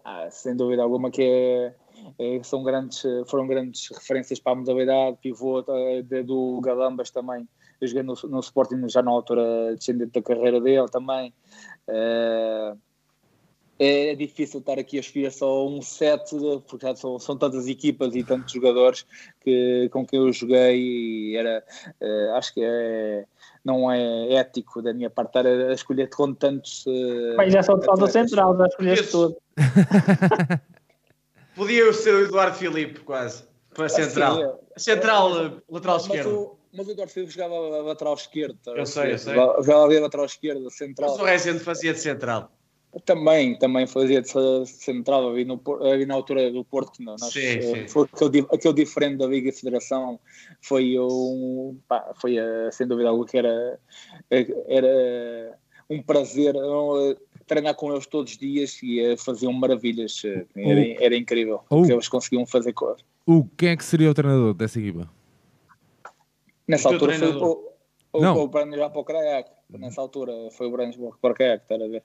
[0.04, 1.76] Ah, sem dúvida alguma que é,
[2.20, 5.64] é, são grandes, foram grandes referências para a modalidade, pivô
[6.04, 7.48] de, do Galambas também,
[7.82, 11.34] eu joguei no, no Sporting já na altura descendente da carreira dele também.
[11.88, 12.78] Uh,
[13.80, 16.30] é difícil estar aqui a escolher só um set,
[16.68, 19.06] porque já são, são tantas equipas e tantos jogadores
[19.40, 21.64] que, com quem eu joguei e era,
[22.00, 23.26] uh, acho que é,
[23.66, 26.86] não é ético da minha parte estar a escolher com tantos.
[26.86, 29.38] Uh, Mas já só te falta central, já escolheste tudo.
[31.56, 33.44] Podia ser o Eduardo Filipe, quase,
[33.74, 34.34] para a central.
[34.34, 34.46] Assim,
[34.76, 34.80] é.
[34.80, 36.58] central, é, lateral esquerdo.
[36.74, 38.58] Mas o Eduardo Filipe jogava lateral esquerdo.
[38.64, 38.72] Tá?
[38.72, 39.34] Eu sei, eu sei.
[39.34, 41.10] Jogava lateral esquerdo, central.
[41.12, 42.52] Mas o Rezende fazia de central.
[43.06, 44.30] Também, também fazia de
[44.66, 47.02] central ali, no, ali na altura do Porto.
[47.02, 47.88] Não, nós, sim, eh, sim.
[47.88, 50.20] Foi aquele, aquele diferente da Liga Federação
[50.62, 53.80] foi um, pá, foi eh, sem dúvida algo que era,
[54.30, 55.58] era
[55.90, 56.54] um prazer
[57.48, 60.22] treinar com eles todos os dias e faziam maravilhas.
[60.56, 62.74] Era, era incrível o que eles conseguiam fazer.
[63.26, 65.10] O quem é que seria o treinador dessa equipa?
[66.68, 67.72] Nessa o altura foi o,
[68.14, 68.38] o, não.
[68.38, 69.50] o Brandon já para o Krayak.
[69.78, 72.04] Nessa altura foi o Brandon para Krayak, está a ver.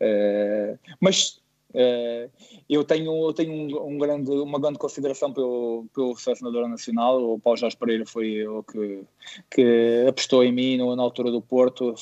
[0.00, 1.40] Uh, mas
[1.72, 2.28] Uh,
[2.68, 7.22] eu tenho, eu tenho um, um, grande, uma grande consideração pelo, pelo selecionador nacional.
[7.22, 9.04] O Paulo Jorge Pereira foi o que,
[9.50, 11.94] que apostou em mim no, na altura do Porto.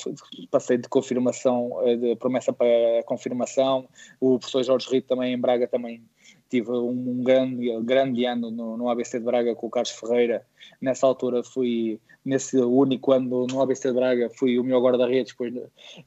[0.49, 2.67] Passei de confirmação, eh, de promessa para
[3.05, 3.87] confirmação.
[4.19, 6.03] O professor Jorge Rito também em Braga também
[6.49, 10.45] tive um, um grande, grande ano no, no, ABC de Braga com o Carlos Ferreira.
[10.81, 15.53] Nessa altura fui, nesse único ano no ABC de Braga, fui o meu guarda-redes depois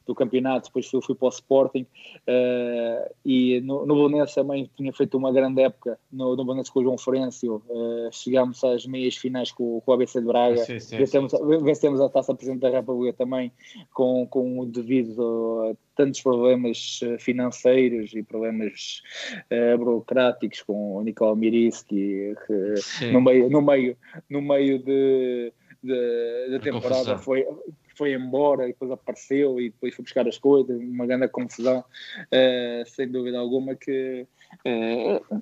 [0.05, 1.85] do, campeonato, depois fui, fui para o Sporting.
[2.27, 6.79] Uh, e no, no Bolonense também tinha feito uma grande época no, no Bolonense com
[6.79, 7.61] o João Florencio.
[7.69, 10.57] Uh, chegámos às meias finais com, com o ABC de Braga.
[10.57, 11.63] Sim, sim, vencemos, sim.
[11.63, 13.51] vencemos a taça Presidente da República também
[13.93, 19.01] com, com o devido tantos problemas eh, financeiros e problemas
[19.51, 23.97] uh, burocráticos com o Nicole Miriski, que no meio, no meio,
[24.29, 27.47] no meio de, de, da temporada foi,
[27.95, 32.89] foi embora e depois apareceu e depois foi buscar as coisas, uma grande confusão, uh,
[32.89, 34.27] sem dúvida alguma que
[34.65, 35.41] uh,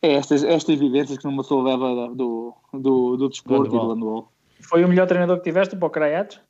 [0.00, 4.32] é estas, estas vivências que uma pessoa leva do, do, do desporto e do handball.
[4.60, 6.40] Foi o melhor treinador que tiveste para o Craiates?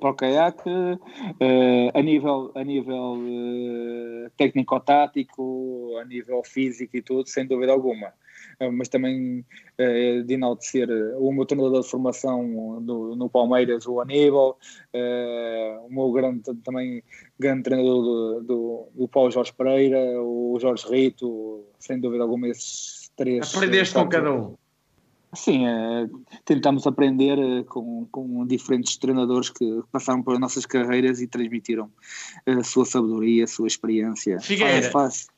[0.00, 7.28] para o caiaque uh, a nível, a nível uh, técnico-tático, a nível físico e tudo,
[7.28, 8.12] sem dúvida alguma.
[8.62, 9.44] Uh, mas também
[10.26, 10.88] de enaltecer
[11.18, 14.56] o meu treinador de formação do, no Palmeiras, o Aníbal,
[14.94, 17.02] o meu grande, também
[17.38, 23.10] grande treinador do, do, do Paulo Jorge Pereira, o Jorge Rito, sem dúvida alguma, esses
[23.16, 23.54] três.
[23.54, 24.54] Aprendeste com cada um.
[25.34, 26.08] Sim, é,
[26.44, 31.90] tentamos aprender eh, com, com diferentes treinadores que passaram pelas nossas carreiras e transmitiram
[32.44, 34.38] a sua sabedoria, a sua experiência.
[34.40, 35.28] Figueira, faz, faz.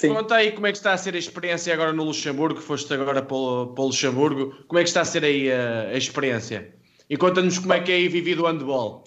[0.00, 0.14] Sim.
[0.14, 3.20] Conta aí como é que está a ser a experiência agora no Luxemburgo, foste agora
[3.20, 6.72] para o, para o Luxemburgo, como é que está a ser aí a, a experiência?
[7.10, 9.02] E conta-nos como é que é aí vivido o handball.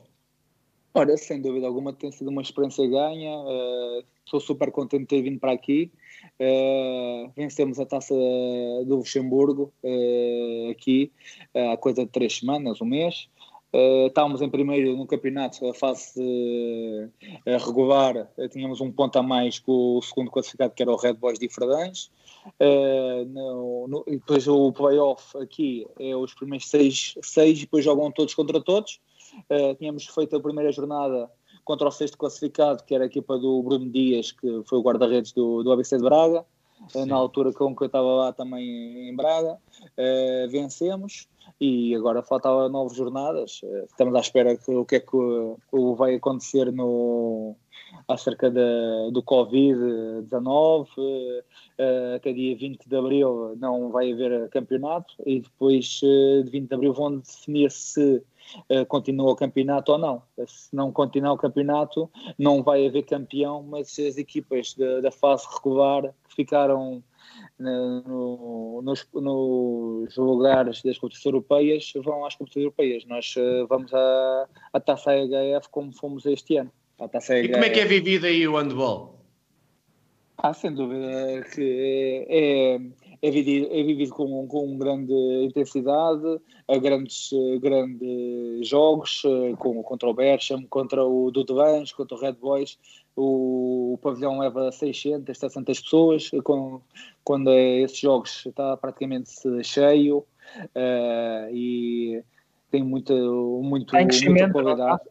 [0.94, 5.22] Ora, sem dúvida alguma tem sido uma experiência ganha, uh, estou super contente de ter
[5.22, 5.90] vindo para aqui,
[6.38, 8.14] uh, vencemos a taça
[8.86, 11.10] do Luxemburgo uh, aqui
[11.72, 13.30] há coisa de três semanas, um mês,
[13.74, 19.24] Uh, estávamos em primeiro no campeonato, a fase uh, regular, uh, tínhamos um ponto a
[19.24, 22.12] mais que o segundo classificado, que era o Red Boys de Fradães.
[23.28, 28.12] No, no, e depois o playoff aqui é os primeiros seis, seis e depois jogam
[28.12, 29.00] todos contra todos.
[29.78, 31.30] tínhamos feito a primeira jornada
[31.64, 35.34] contra o sexto classificado, que era a equipa do Bruno Dias, que foi o guarda-redes
[35.34, 36.44] do, do ABC de Braga.
[37.06, 39.60] na altura com que eu estava lá também em Braga,
[40.50, 41.28] vencemos
[41.62, 43.62] e agora faltavam nove jornadas.
[43.64, 45.16] Eh, estamos à espera que o que é que
[45.96, 47.56] vai acontecer no
[48.08, 50.88] acerca de, do Covid-19.
[50.98, 56.74] Uh, até dia 20 de abril não vai haver campeonato e depois de 20 de
[56.74, 58.24] abril vão definir se
[58.88, 60.24] continua o campeonato ou não.
[60.46, 66.14] Se não continuar o campeonato, não vai haver campeão, mas as equipas da fase regular
[66.28, 67.04] que ficaram
[67.62, 73.06] no, nos, nos, lugares das competições europeias vão às competições europeias.
[73.06, 76.72] Nós uh, vamos à, à Taça HF como fomos este ano.
[77.00, 79.22] e como é que é vivido aí o handball?
[80.44, 82.80] Ah, sem dúvida que é, é,
[83.22, 85.14] é vivido, é vivido com, com grande
[85.46, 92.20] intensidade, a grandes, grandes jogos, eh, com, contra o Bersham, contra o Dudevans, contra o
[92.20, 92.80] Red Boys,
[93.16, 96.82] o, o, pavilhão leva 600, 700 pessoas, com,
[97.24, 99.32] quando é esses jogos está praticamente
[99.64, 102.24] cheio uh, e
[102.72, 105.02] tem muita, muito, muita qualidade.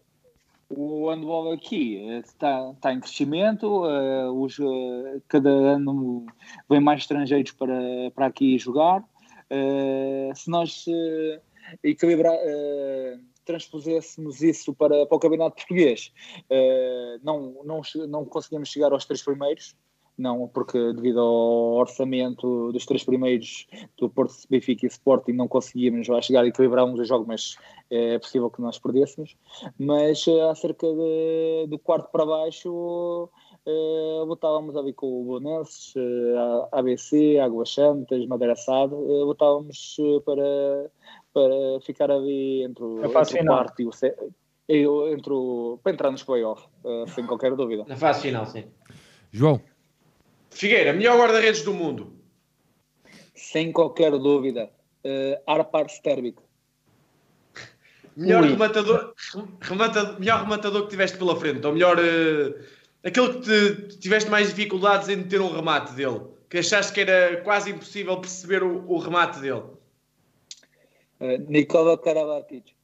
[0.72, 6.24] O handball aqui está, está em crescimento, uh, os, uh, cada ano
[6.68, 7.74] vem mais estrangeiros para,
[8.14, 9.02] para aqui jogar.
[9.50, 10.86] Uh, se nós
[11.82, 12.36] equilibrar,
[13.44, 16.12] transpuséssemos isso para, para o campeonato português,
[17.22, 19.74] não, não, não conseguimos chegar aos três primeiros,
[20.20, 23.66] não, porque devido ao orçamento dos três primeiros
[23.98, 27.56] do Porto, Benfica e Sporting não conseguíamos lá chegar e equilibrarmos o jogo, mas
[27.90, 29.36] é possível que nós perdêssemos.
[29.78, 32.70] Mas eh, acerca de, do quarto para baixo,
[33.66, 40.90] uh, botávamos ali com o Bonenses, uh, ABC, Águas Santas, Madeira Sado, uh, botávamos para,
[41.32, 43.82] para ficar ali entre, o, entre o quarto
[44.70, 47.84] e o, entre o, para entrar nos playoff, uh, sem qualquer dúvida.
[47.88, 48.64] Na fase final, sim.
[49.32, 49.60] João.
[50.50, 52.16] Figueira, melhor guarda-redes do mundo.
[53.34, 54.70] Sem qualquer dúvida.
[55.04, 56.38] Uh, Arpar Sterbic.
[58.16, 59.14] Melhor rematador,
[60.18, 62.62] melhor rematador que tiveste pela frente, ou melhor, uh,
[63.02, 66.20] aquele que te, tiveste mais dificuldades em ter um remate dele,
[66.50, 69.62] que achaste que era quase impossível perceber o, o remate dele.
[71.20, 72.74] Uh, Nikola Karabatic.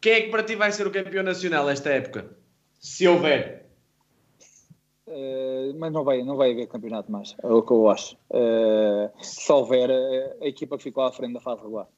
[0.00, 2.34] Quem é que para ti vai ser o campeão nacional esta época?
[2.78, 3.69] Se houver.
[5.10, 8.14] Uh, mas não vai, não vai haver campeonato mais, é o que eu acho.
[8.30, 11.88] Uh, se houver uh, a equipa que ficou à frente da fase regular.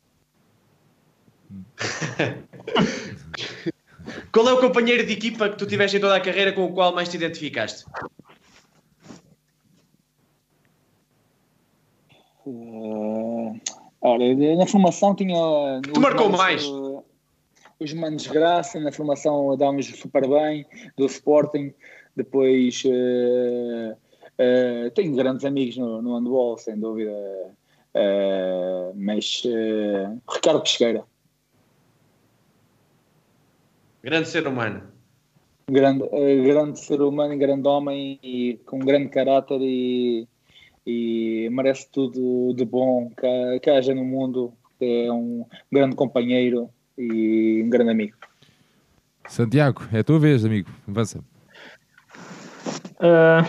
[4.32, 6.72] qual é o companheiro de equipa que tu tiveste em toda a carreira com o
[6.72, 7.84] qual mais te identificaste?
[14.00, 15.82] olha, na formação tinha.
[15.82, 16.64] Que marcou manos, mais?
[17.82, 20.64] os Manos Graça, na formação dámos super bem,
[20.96, 21.74] do Sporting.
[22.14, 29.42] Depois uh, uh, tenho grandes amigos no, no handball, sem dúvida, uh, mas
[30.30, 31.04] Ricardo Pesqueira.
[34.02, 34.82] Grande ser humano.
[35.70, 36.06] Grande,
[36.44, 40.28] grande ser humano, grande homem e com grande caráter e,
[40.84, 44.52] e merece tudo de bom que, que haja no mundo.
[44.80, 48.16] É um grande companheiro e um grande amigo.
[49.28, 50.68] Santiago, é a tua vez, amigo.
[50.86, 51.24] Avança.
[53.03, 53.44] Uh,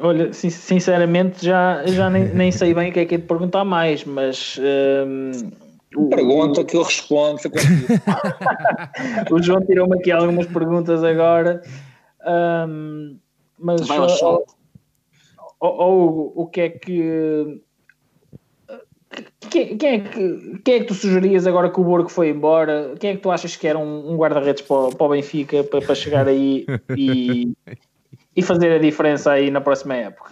[0.00, 3.64] olha, sinceramente já, já nem, nem sei bem o que é que é de perguntar
[3.64, 4.56] mais, mas.
[4.56, 5.68] Uh,
[6.10, 7.40] Pergunta o, que eu respondo.
[9.30, 11.62] o João tirou-me aqui algumas perguntas agora.
[12.26, 13.18] Um,
[13.58, 13.86] mas.
[13.86, 14.46] Vai ou,
[15.60, 17.62] ou, o que é que.
[19.50, 22.94] Quem, quem, é que, quem é que tu sugerias agora que o Borgo foi embora?
[23.00, 25.80] Quem é que tu achas que era um, um guarda-redes para, para o Benfica para,
[25.80, 27.52] para chegar aí e,
[28.38, 30.30] e fazer a diferença aí na próxima época?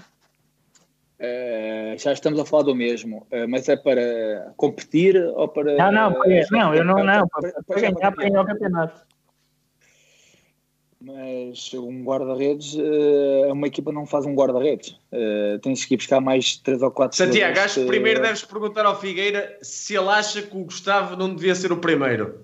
[1.18, 5.74] Uh, já estamos a falar do mesmo, uh, mas é para competir ou para.
[5.76, 9.07] Não, não, para, não, eu não, não, para, para, para ganhar, para ganhar o campeonato.
[11.00, 14.90] Mas um guarda-redes, uh, uma equipa não faz um guarda-redes.
[15.11, 18.86] Uh, tens que ir buscar mais 3 ou 4 Santiago, acho que primeiro deves perguntar
[18.86, 22.40] ao Figueira se ele acha que o Gustavo não devia ser o primeiro.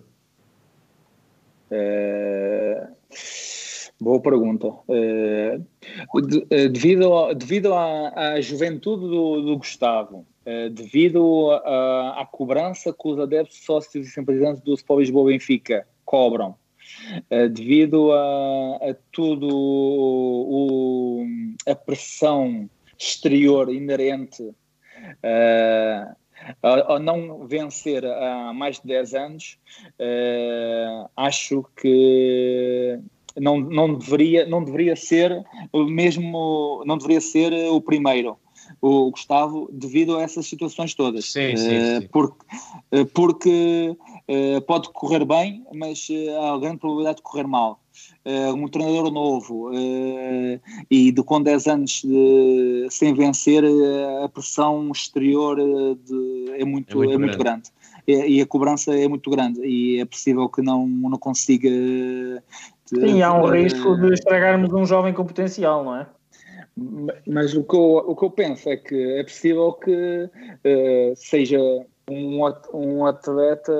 [1.70, 3.51] Uh,
[4.02, 4.68] boa pergunta.
[6.70, 10.26] devido devido à, à juventude do, do Gustavo,
[10.72, 16.56] devido à cobrança que os adeptos, sócios e simpatizantes do Sport Lisboa Benfica cobram
[17.52, 21.24] devido a, a tudo o,
[21.66, 24.52] a pressão exterior inerente
[26.60, 29.58] ao não vencer há mais de 10 anos,
[31.16, 32.98] acho que
[33.38, 38.36] não, não, deveria, não deveria ser o mesmo, não deveria ser o primeiro
[38.80, 41.26] o Gustavo devido a essas situações todas.
[41.26, 42.08] Sim, sim, sim.
[42.10, 42.44] Porque,
[43.12, 43.96] porque
[44.28, 46.08] eh, pode correr bem, mas
[46.40, 47.80] há grande probabilidade de correr mal.
[48.56, 49.70] Um treinador novo
[50.90, 53.64] e de com 10 anos de, sem vencer,
[54.24, 57.70] a pressão exterior de, é muito, é muito, é muito grande.
[58.06, 61.68] E, e, a cobrança é muito grande e é possível que não, não consiga.
[62.94, 66.06] Sim, há um risco de estragarmos um jovem com potencial, não é?
[67.26, 71.58] Mas o que, eu, o que eu penso é que é possível que uh, seja
[72.10, 72.40] um,
[72.72, 73.72] um atleta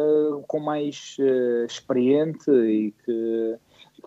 [0.47, 3.57] com mais uh, experiente e que,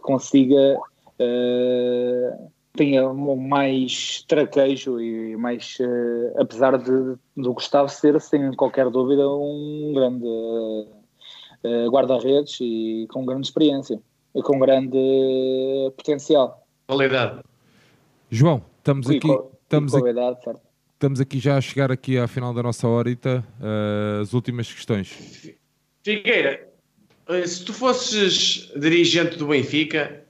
[0.01, 0.77] consiga
[1.19, 9.27] uh, tenha mais traquejo e mais uh, apesar de do Gustavo ser sem qualquer dúvida
[9.27, 10.27] um grande
[11.89, 13.99] guarda-redes e com grande experiência
[14.41, 14.97] com grande
[15.97, 16.65] potencial.
[16.87, 17.41] Qualidade.
[18.29, 19.27] João, estamos aqui.
[19.63, 20.09] Estamos aqui,
[20.93, 23.43] estamos aqui já a chegar aqui à final da nossa horita.
[23.59, 25.55] Uh, as últimas questões.
[26.03, 26.67] Figueira,
[27.27, 30.23] eh, se tu fosses dirigente do Benfica,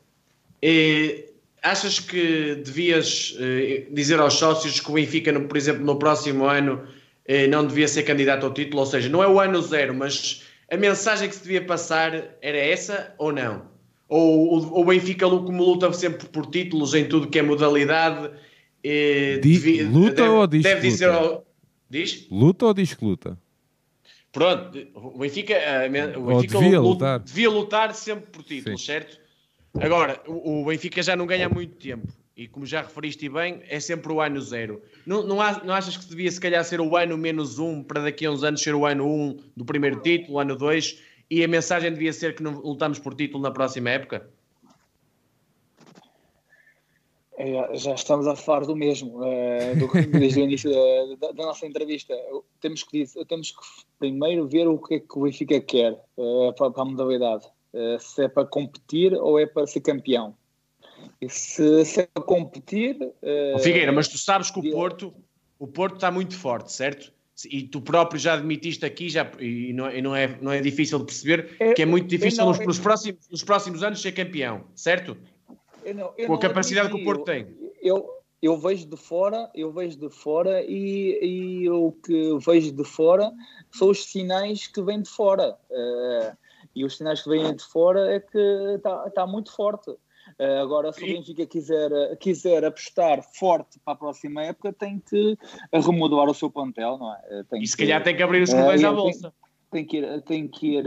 [0.62, 1.26] eh,
[1.62, 6.46] achas que devias eh, dizer aos sócios que o Benfica, no, por exemplo, no próximo
[6.46, 6.88] ano
[7.26, 8.80] eh, não devia ser candidato ao título?
[8.80, 12.58] Ou seja, não é o ano zero, mas a mensagem que se devia passar era
[12.58, 13.75] essa ou não?
[14.08, 18.30] Ou o Benfica, como luta sempre por títulos em tudo que é modalidade,
[18.84, 21.44] eh, Di, luta deve, ou diz deve dizer ao,
[21.90, 22.28] diz?
[22.30, 23.38] Luta ou diz que luta?
[24.32, 25.56] Pronto, o Benfica,
[26.18, 27.20] o Benfica devia, lutar.
[27.20, 28.86] devia lutar sempre por títulos, Sim.
[28.86, 29.18] certo?
[29.80, 33.80] Agora, o, Benfica já não ganha há muito tempo e como já referiste bem, é
[33.80, 34.82] sempre o ano zero.
[35.06, 38.26] Não, não, não, achas que devia se calhar ser o ano menos um para daqui
[38.26, 41.00] a uns anos ser o ano um do primeiro título, o ano dois,
[41.30, 44.30] e a mensagem devia ser que não lutamos por título na próxima época?
[47.38, 50.72] É, já estamos a falar do mesmo, uh, do, desde o início
[51.20, 52.16] da, da, nossa entrevista.
[52.62, 53.58] Temos que, temos que
[54.00, 57.46] primeiro ver o que é que o Benfica quer uh, para, para, a modalidade.
[57.74, 60.34] Uh, se é para competir ou é para ser campeão.
[61.20, 62.98] E se, se é para competir.
[63.60, 65.14] Figueira, mas tu sabes que o Porto,
[65.60, 67.12] o Porto está muito forte, certo?
[67.52, 71.00] E tu próprio já admitiste aqui, já, e, não, e não, é, não é difícil
[71.00, 74.66] de perceber, que é muito difícil não, nos, nos, próximos, nos próximos anos ser campeão,
[74.74, 75.18] certo?
[75.84, 77.48] Eu não, eu com a capacidade que o Porto tem.
[77.82, 78.10] Eu,
[78.42, 83.32] eu vejo de fora, eu vejo de fora e, e o que vejo de fora
[83.72, 85.58] são os sinais que vêm de fora.
[85.70, 86.38] Uh,
[86.76, 88.38] e os sinais que vêm de fora é que
[88.76, 89.92] está tá muito forte.
[90.40, 95.38] Uh, agora, se o Benfica quiser, quiser apostar forte para a próxima época, tem que
[95.72, 97.44] remodelar o seu plantel, não é?
[97.50, 99.34] Tem e se calhar tem que abrir os uh, à bolsa.
[99.72, 100.86] Tem, tem que ir, tem que ir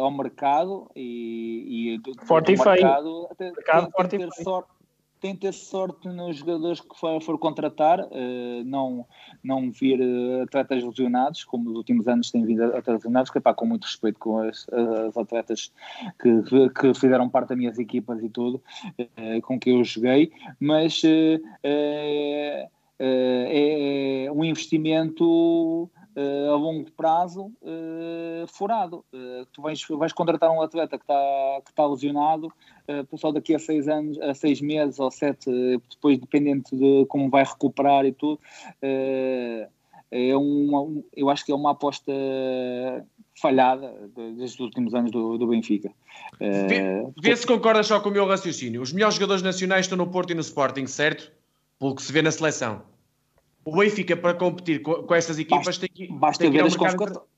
[0.00, 2.74] ao mercado e, e forte e feio.
[2.74, 4.79] Mercado, tem, mercado tem, forte tem que ter sorte
[5.20, 9.06] tem ter sorte nos jogadores que for, for contratar, uh, não,
[9.42, 13.52] não vir uh, atletas lesionados, como nos últimos anos têm vindo atletas lesionados, que pá,
[13.52, 14.66] com muito respeito com as,
[15.08, 15.72] as atletas
[16.20, 18.62] que, que fizeram parte das minhas equipas e tudo,
[18.98, 21.02] uh, com que eu joguei, mas
[23.02, 29.04] é um investimento uh, a longo prazo uh, furado.
[29.12, 33.54] Uh, tu vais, vais contratar um atleta que está que tá lesionado, uh, só daqui
[33.54, 35.50] a seis anos, a seis meses ou sete,
[35.90, 38.40] depois dependente de como vai recuperar e tudo.
[38.82, 42.12] é uma, eu acho que é uma aposta
[43.40, 45.90] falhada desde os últimos anos do, do Benfica.
[46.38, 48.82] Vê, vê se concordas só com o meu raciocínio.
[48.82, 51.32] Os melhores jogadores nacionais estão no Porto e no Sporting, certo?
[51.78, 52.82] Pelo que se vê na seleção
[53.64, 56.66] o Benfica para competir com, com essas equipas basta, tem que, basta tem que ver
[56.66, 57.30] as convocatórias.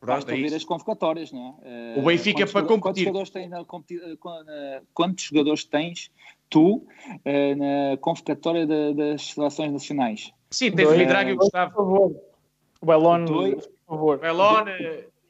[0.00, 1.98] Basta é ver as convocatórias, não é?
[1.98, 2.80] O Benfica quantos, para competir.
[2.82, 6.10] Quantos jogadores, tens na, quantos jogadores tens
[6.48, 6.86] tu
[7.24, 10.32] eh, na convocatória de, das seleções nacionais?
[10.50, 11.72] Sim, tens o Hidrago e o Gustavo.
[11.72, 12.16] Por favor.
[12.80, 14.20] O Elon, por favor.
[14.20, 14.64] O Elon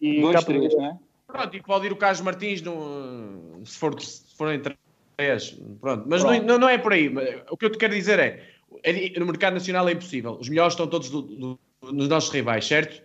[0.00, 0.98] e dois, três, não é?
[1.26, 4.76] Pronto, e pode ir o Carlos Martins no, se, for, se for entrar
[5.16, 5.58] vez.
[5.80, 6.04] Pronto.
[6.06, 7.08] Mas não, não, é por aí.
[7.50, 8.42] O que eu te quero dizer é,
[8.82, 10.38] é no mercado nacional é impossível.
[10.40, 13.02] Os melhores estão todos do, do, nos nossos rivais, certo?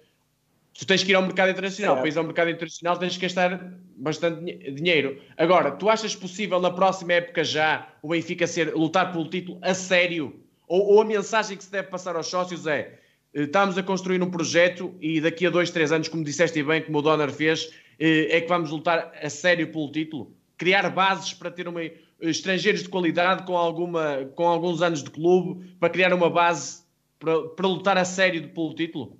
[0.74, 1.98] Tu tens que ir ao mercado internacional.
[1.98, 5.22] Para ir ao mercado internacional tens que gastar bastante dinheiro.
[5.38, 9.74] Agora, tu achas possível na próxima época já o Benfica ser, lutar pelo título a
[9.74, 10.40] sério?
[10.68, 13.00] Ou, ou a mensagem que se deve passar aos sócios é
[13.34, 16.82] eh, estamos a construir um projeto e daqui a dois, três anos, como disseste bem,
[16.82, 20.34] como o Donner fez, eh, é que vamos lutar a sério pelo título?
[20.58, 21.82] Criar bases para ter uma,
[22.22, 26.84] estrangeiros de qualidade com, alguma, com alguns anos de clube, para criar uma base
[27.20, 29.20] para, para lutar a sério pelo título?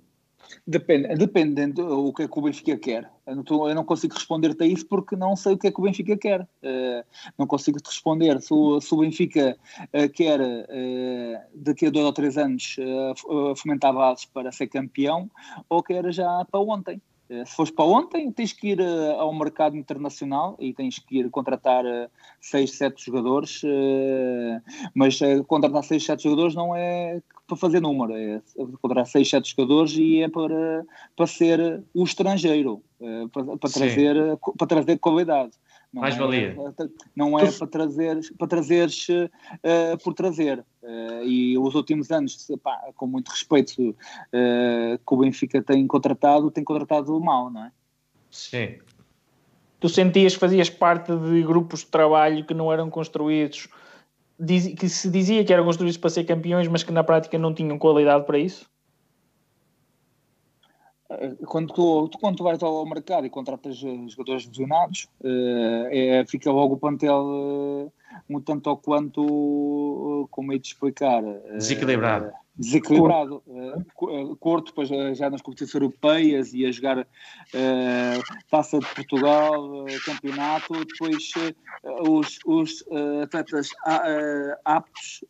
[0.66, 3.10] Depende, dependendo do que é que o Benfica quer.
[3.26, 5.72] Eu não, tô, eu não consigo responder-te a isso porque não sei o que é
[5.72, 6.42] que o Benfica quer.
[6.42, 7.04] Uh,
[7.38, 12.04] não consigo te responder se o, se o Benfica uh, quer uh, daqui a dois
[12.04, 12.76] ou três anos
[13.56, 15.30] fomentar bases para ser campeão
[15.68, 17.00] ou quer já para ontem.
[17.32, 21.20] Eh, se fores para ontem, tens que ir uh, ao mercado internacional e tens que
[21.20, 21.82] ir contratar
[22.42, 24.60] 6, uh, 7 jogadores, uh,
[24.94, 28.42] mas contratar 6, 7 jogadores não é para fazer número, é
[28.82, 30.84] contratar 6, 7 jogadores e é para,
[31.16, 32.82] para ser o estrangeiro,
[33.32, 35.52] para, para trazer, para trazer qualidade.
[35.92, 36.56] Não Mais é, valia.
[37.14, 39.28] Não é para trazer, para trazeres uh,
[40.02, 40.64] por trazer.
[40.82, 46.50] Uh, e os últimos anos, pá, com muito respeito uh, que o Benfica tem contratado,
[46.50, 47.72] tem contratado mal, não é?
[48.30, 48.78] Sim.
[49.80, 53.68] Tu sentias que fazias parte de grupos de trabalho que não eram construídos,
[54.78, 57.78] que se dizia que eram construídos para ser campeões, mas que na prática não tinham
[57.78, 58.70] qualidade para isso?
[61.46, 66.50] Quando tu, tu, quando tu vais ao mercado e contratas jogadores lesionados, uh, é, fica
[66.50, 67.92] logo o plantel uh,
[68.28, 71.22] um tanto ou quanto, uh, como é de explicar?
[71.54, 73.42] Desequilibrado desequilibrado.
[73.46, 77.04] Uh, Corto, depois uh, já nas competições europeias e a jogar uh,
[78.50, 81.32] Taça de Portugal, campeonato, depois
[82.08, 82.84] os, os
[83.22, 83.70] atletas
[84.64, 85.24] aptos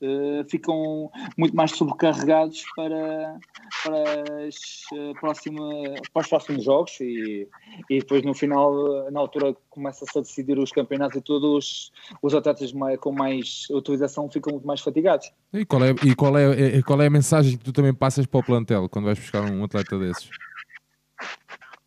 [0.49, 3.39] ficam muito mais sobrecarregados para,
[3.83, 5.71] para, as, próxima,
[6.13, 7.49] para os próximos jogos e,
[7.91, 12.73] e depois no final, na altura começa-se a decidir os campeonatos e todos os atletas
[13.01, 15.31] com mais utilização ficam muito mais fatigados.
[15.53, 18.41] E qual é, e qual é, qual é a mensagem que tu também passas para
[18.41, 20.29] o plantel quando vais buscar um atleta desses?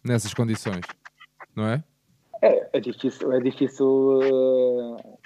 [0.03, 0.85] Nessas condições,
[1.55, 1.83] não é?
[2.41, 5.17] É, é difícil, é difícil uh,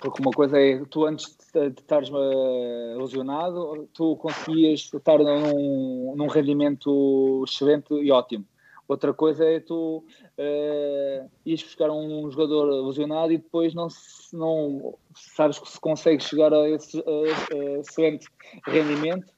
[0.00, 6.26] porque uma coisa é tu antes de, estares uh, lesionado, tu conseguias estar num, num
[6.26, 8.44] rendimento excelente e ótimo.
[8.86, 10.04] Outra coisa é tu
[10.36, 13.86] uh, ires buscar um jogador lesionado e depois não,
[14.32, 18.26] não sabes que se consegue chegar a esse uh, excelente
[18.66, 19.32] rendimento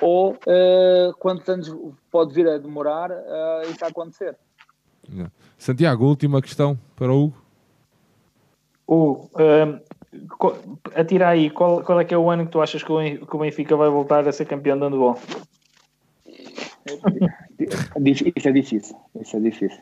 [0.00, 1.72] ou uh, quantos anos
[2.10, 4.36] pode vir a demorar uh, isso a acontecer.
[5.56, 7.43] Santiago, última questão para o Hugo.
[8.86, 9.80] Hugo, uh,
[10.94, 13.76] atira aí, qual, qual é que é o ano que tu achas que o Benfica
[13.76, 15.18] vai voltar a ser campeão de handball?
[18.36, 18.96] Isso é difícil.
[19.20, 19.78] Isso é difícil.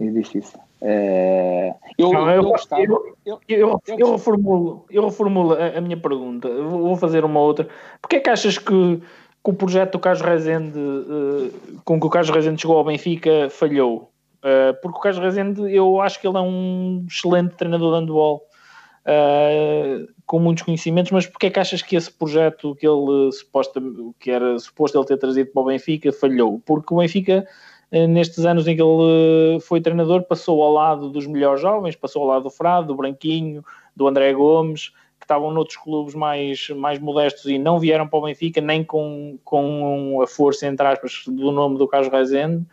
[0.00, 0.60] É difícil.
[0.80, 1.74] É...
[1.98, 5.96] Eu, Não, eu, eu, gostava, eu, eu, eu, eu, reformulo, eu reformulo a, a, minha
[5.96, 6.48] pergunta.
[6.48, 7.68] Vou fazer uma outra.
[8.00, 12.10] Porquê é que achas que, que o projeto do Carlos Rezende, uh, com que o
[12.10, 14.10] Carlos Rezende chegou ao Benfica, falhou?
[14.44, 18.46] Uh, porque o Carlos Rezende, eu acho que ele é um excelente treinador de handball.
[19.06, 23.80] Uh, com muitos conhecimentos, mas porque é que achas que esse projeto que ele suposta,
[24.18, 26.60] que era suposto ele ter trazido para o Benfica falhou?
[26.64, 27.46] Porque o Benfica,
[27.90, 32.22] eh, nestes anos em que ele foi treinador, passou ao lado dos melhores jovens, passou
[32.22, 33.62] ao lado do Frado, do Branquinho,
[33.94, 34.88] do André Gomes,
[35.20, 39.38] que estavam noutros clubes mais, mais modestos e não vieram para o Benfica, nem com,
[39.44, 42.64] com a força, entre aspas, do nome do Carlos Rezende.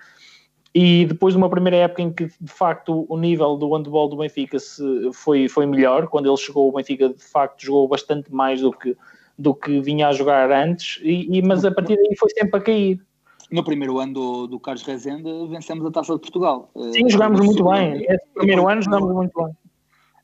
[0.74, 4.16] E depois de uma primeira época em que de facto o nível do handball do
[4.16, 4.82] Benfica se,
[5.14, 8.96] foi, foi melhor, quando ele chegou, o Benfica de facto jogou bastante mais do que,
[9.38, 12.64] do que vinha a jogar antes, e, e mas a partir daí foi sempre a
[12.64, 13.02] cair.
[13.52, 16.72] No primeiro ano do, do Carlos Rezende vencemos a Taça de Portugal.
[16.94, 18.06] Sim, jogámos muito bem.
[18.08, 19.54] Esse primeiro ano jogámos muito bem.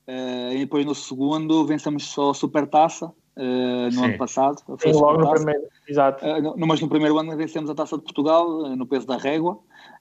[0.07, 4.05] Uh, e depois no segundo vencemos só a Super Taça, uh, no Sim.
[4.05, 4.61] ano passado.
[4.79, 6.25] Sim, logo no primeiro, exato.
[6.25, 9.59] Uh, no, mas no primeiro ano vencemos a Taça de Portugal, no peso da régua.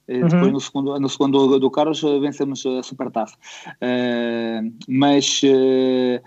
[0.09, 0.27] Uhum.
[0.27, 3.35] Depois no segundo, no segundo do, do Carlos vencemos a Supertaça.
[3.81, 6.21] Uh, mas uh,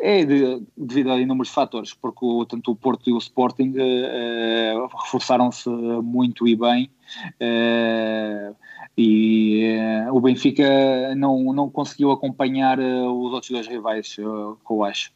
[0.00, 4.86] é de, devido a inúmeros fatores, porque o, tanto o Porto e o Sporting uh,
[5.04, 6.90] reforçaram-se muito e bem.
[8.96, 9.76] E
[10.10, 15.12] o Benfica não, não conseguiu acompanhar os outros dois rivais, que eu acho.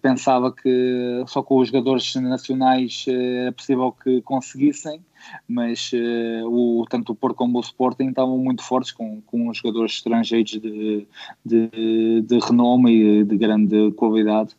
[0.00, 5.02] pensava que só com os jogadores nacionais é possível que conseguissem,
[5.48, 9.92] mas uh, o, tanto o Porto como o Sporting estavam muito fortes com, com jogadores
[9.92, 11.06] estrangeiros de,
[11.44, 14.54] de, de renome e de grande qualidade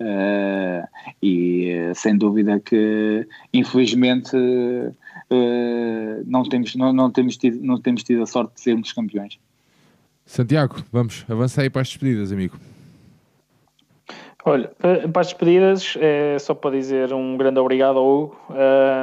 [0.00, 0.86] uh,
[1.22, 4.36] e sem dúvida que infelizmente
[6.26, 9.38] não, temos, não, não, temos tido, não temos tido a sorte de sermos campeões.
[10.24, 12.58] Santiago, vamos avançar aí para as despedidas, amigo.
[14.44, 18.38] Olha, para as despedidas, é só para dizer um grande obrigado ao Hugo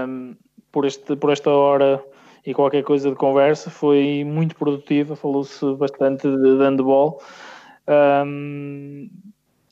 [0.08, 0.36] um,
[0.72, 2.04] por, este, por esta hora
[2.46, 3.70] e qualquer coisa de conversa.
[3.70, 7.22] Foi muito produtiva, falou-se bastante de, de handball.
[7.88, 9.10] Um,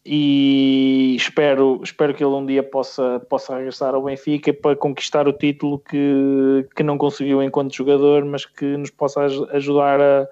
[0.06, 5.34] e espero, espero que ele um dia possa, possa regressar ao Benfica para conquistar o
[5.34, 9.22] título que, que não conseguiu enquanto jogador, mas que nos possa
[9.52, 10.28] ajudar a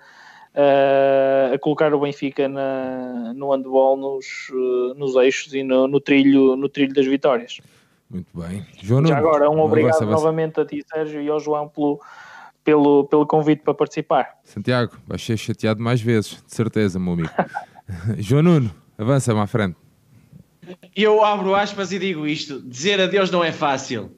[0.55, 4.25] uh, a colocar o Benfica na, no handball nos,
[4.95, 7.59] nos eixos e no, no, trilho, no trilho das vitórias.
[8.09, 8.65] Muito bem.
[8.81, 10.21] João Já agora, um obrigado avança, avança.
[10.21, 12.01] novamente a ti, Sérgio, e ao João pelo,
[12.63, 14.37] pelo, pelo convite para participar.
[14.43, 17.29] Santiago, vais ser chateado mais vezes, de certeza, meu amigo.
[18.19, 18.71] João Nuno,
[19.01, 19.75] avança-me à frente.
[20.95, 24.11] Eu abro aspas e digo isto: dizer adeus não é fácil.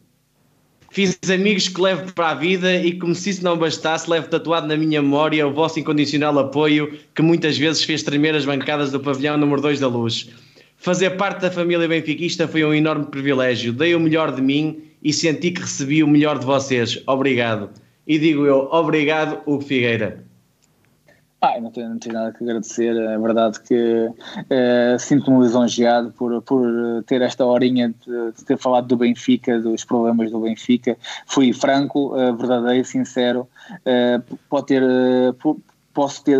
[0.91, 4.67] Fiz amigos que levo para a vida e, como se isso não bastasse, levo tatuado
[4.67, 8.99] na minha memória o vosso incondicional apoio que muitas vezes fez tremer as bancadas do
[8.99, 10.29] pavilhão número 2 da Luz.
[10.77, 13.73] Fazer parte da família benfiquista foi um enorme privilégio.
[13.73, 17.01] Dei o melhor de mim e senti que recebi o melhor de vocês.
[17.07, 17.71] Obrigado.
[18.05, 20.23] E digo eu, obrigado, Hugo Figueira.
[21.45, 22.95] Ah, não tenho, não tenho nada que agradecer.
[22.95, 24.09] É verdade que
[24.49, 29.83] é, sinto-me lisonjeado por, por ter esta horinha de, de, ter falado do Benfica, dos
[29.83, 30.97] problemas do Benfica.
[31.27, 33.45] Fui franco, é, verdadeiro, sincero.
[33.83, 34.83] É, pode ter.
[35.93, 36.39] posso ter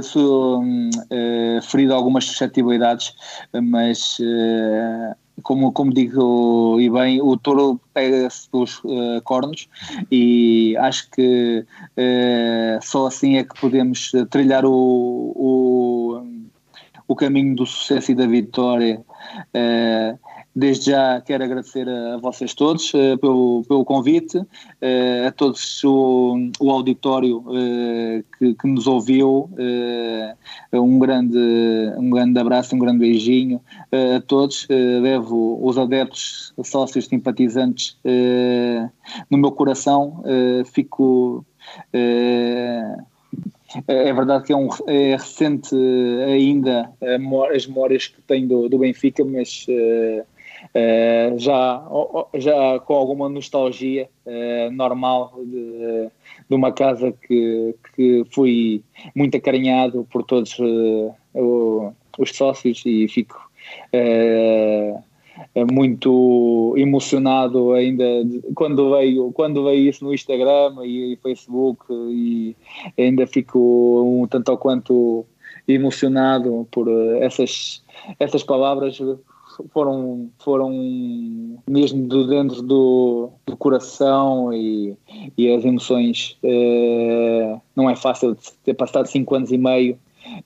[1.70, 3.14] ferido algumas suscetibilidades,
[3.62, 4.22] mas
[5.42, 9.68] como, como digo e bem, o touro pega-se dos uh, cornos
[10.12, 11.66] e acho que
[11.98, 16.24] uh, só assim é que podemos trilhar o, o,
[17.08, 19.02] o caminho do sucesso e da vitória.
[19.56, 20.20] Uh,
[20.56, 26.52] Desde já quero agradecer a, vocês todos uh, pelo, pelo convite, uh, a todos o,
[26.60, 29.50] o auditório uh, que, que, nos ouviu,
[30.72, 31.40] um, grande,
[31.98, 33.60] um grande abraço, um grande beijinho
[33.92, 34.68] a todos.
[34.70, 37.98] levo os adeptos, sócios, simpatizantes
[39.30, 40.24] no meu coração.
[40.66, 41.46] fico.
[43.88, 45.76] É verdade que é, um, é recente
[46.28, 46.92] ainda
[47.52, 49.66] as memórias que tenho do, do Benfica, mas
[50.74, 51.84] uh, já,
[52.36, 56.10] já com alguma nostalgia uh, normal de,
[56.50, 58.84] de, uma casa que, que fui
[59.16, 61.14] muito acarinhado por todos uh,
[62.18, 63.42] os sócios e fico
[65.72, 68.04] muito emocionado ainda
[68.54, 72.56] quando veio quando veio isso no Instagram e, e Facebook e
[72.98, 73.60] ainda fico
[74.06, 75.26] um tanto ou quanto
[75.68, 76.88] emocionado por
[77.20, 77.84] essas
[78.20, 79.00] essas palavras
[79.70, 80.72] foram, foram
[81.68, 84.96] mesmo do dentro do, do coração e,
[85.38, 86.38] e as emoções.
[86.44, 89.98] Uh, não é fácil ter passado cinco anos e meio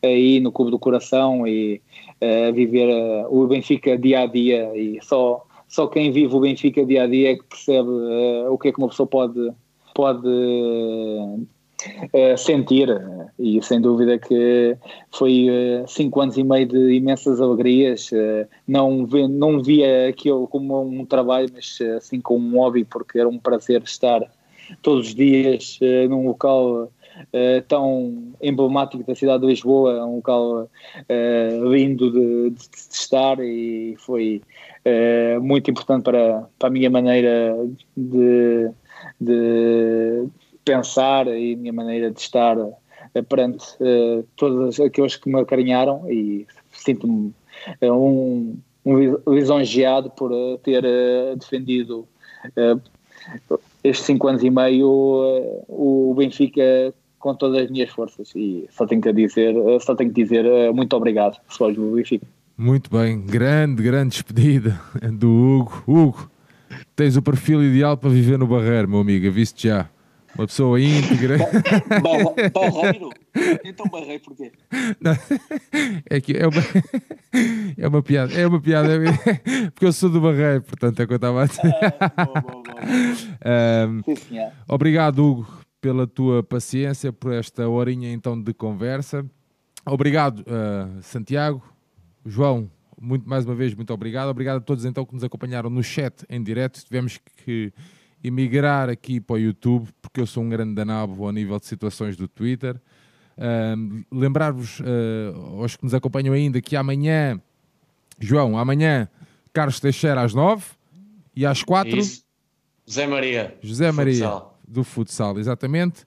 [0.03, 1.81] aí no Clube do Coração e
[2.21, 6.85] uh, viver uh, o Benfica dia a dia e só, só quem vive o Benfica
[6.85, 7.89] dia a dia é que percebe
[8.49, 9.51] o que é que uma pessoa pode,
[9.93, 10.27] pode
[12.37, 12.89] sentir
[13.37, 14.75] e sem dúvida que
[15.11, 20.47] foi uh, cinco anos e meio de imensas alegrias uh, não, vi, não via aquilo
[20.47, 24.21] como um trabalho mas assim como um hobby porque era um prazer estar
[24.81, 25.79] todos os dias
[26.09, 26.89] num local
[27.33, 33.39] Uh, tão emblemático da cidade de Lisboa, um local uh, lindo de, de, de, estar
[33.39, 34.39] e foi
[34.85, 37.57] uh, muito importante para, para a minha maneira
[37.95, 38.69] de,
[39.19, 39.96] de
[40.67, 42.75] pensar e a minha maneira de estar uh,
[43.29, 47.33] perante uh, todos aqueles que me acarinharam e sinto-me
[47.81, 50.31] uh, um, um lisonjeado por
[50.63, 50.83] ter
[51.37, 52.07] defendido
[53.83, 54.87] estes cinco anos e meio
[55.67, 60.23] o Benfica com todas as minhas forças e só tenho que dizer, só tenho que
[60.23, 62.25] dizer muito obrigado, pessoal do Benfica.
[62.57, 64.79] Muito bem, grande, grande despedida
[65.13, 65.83] do Hugo.
[65.85, 66.31] Hugo,
[66.95, 69.89] tens o perfil ideal para viver no Barreiro, meu amigo, viste já.
[70.37, 71.37] Uma pessoa íntegra.
[72.53, 73.09] Barreiro?
[73.63, 74.51] Então barreiro porquê?
[74.99, 75.13] Não,
[76.09, 76.61] é que é uma,
[77.77, 81.07] é uma piada, é uma piada, é, porque eu sou do Barreiro, portanto é o
[81.07, 81.73] que eu estava a dizer.
[81.99, 83.87] Ah, boa, boa, boa.
[83.87, 85.47] Um, Sim, obrigado, Hugo,
[85.81, 89.25] pela tua paciência, por esta horinha então de conversa.
[89.85, 91.63] Obrigado, uh, Santiago,
[92.25, 92.69] João,
[92.99, 94.29] muito mais uma vez, muito obrigado.
[94.29, 96.83] Obrigado a todos então que nos acompanharam no chat em direto.
[96.83, 97.71] Tivemos que
[98.23, 101.65] e migrar aqui para o YouTube, porque eu sou um grande danabo ao nível de
[101.65, 102.79] situações do Twitter.
[103.37, 107.39] Um, Lembrar-vos, uh, aos que nos acompanham ainda, que amanhã,
[108.19, 109.07] João, amanhã,
[109.53, 110.65] Carlos Teixeira às 9
[111.35, 111.97] e às 4.
[111.97, 112.23] Isso.
[112.85, 113.55] José Maria.
[113.61, 116.05] José Maria, do futsal, exatamente.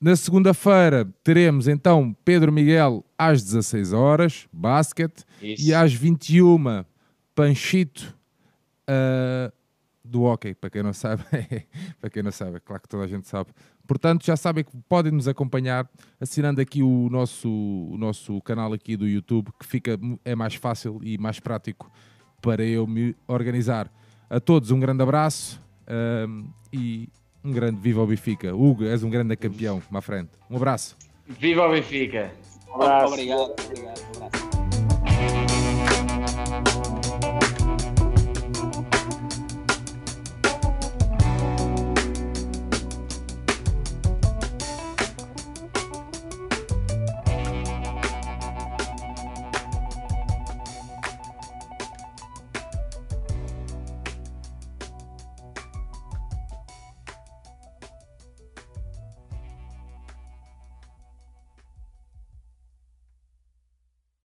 [0.00, 5.68] Na segunda-feira teremos então Pedro Miguel às 16 horas, basquete, Isso.
[5.68, 6.84] e às 21
[7.34, 8.16] Panchito
[8.88, 9.52] uh,
[10.10, 11.22] do hockey, para quem não sabe,
[12.00, 13.50] para quem não sabe, é claro que toda a gente sabe.
[13.86, 15.88] Portanto, já sabem que podem nos acompanhar
[16.20, 21.00] assinando aqui o nosso, o nosso canal aqui do YouTube, que fica, é mais fácil
[21.02, 21.90] e mais prático
[22.40, 23.90] para eu me organizar.
[24.28, 27.08] A todos um grande abraço um, e
[27.42, 28.54] um grande viva o Benfica.
[28.54, 30.30] Hugo, és um grande campeão, à frente.
[30.48, 30.96] Um abraço.
[31.26, 32.32] Viva o Benfica.
[32.68, 33.14] Um abraço.
[33.14, 34.00] Obrigado, obrigado.
[34.16, 34.24] Um
[36.56, 36.89] abraço.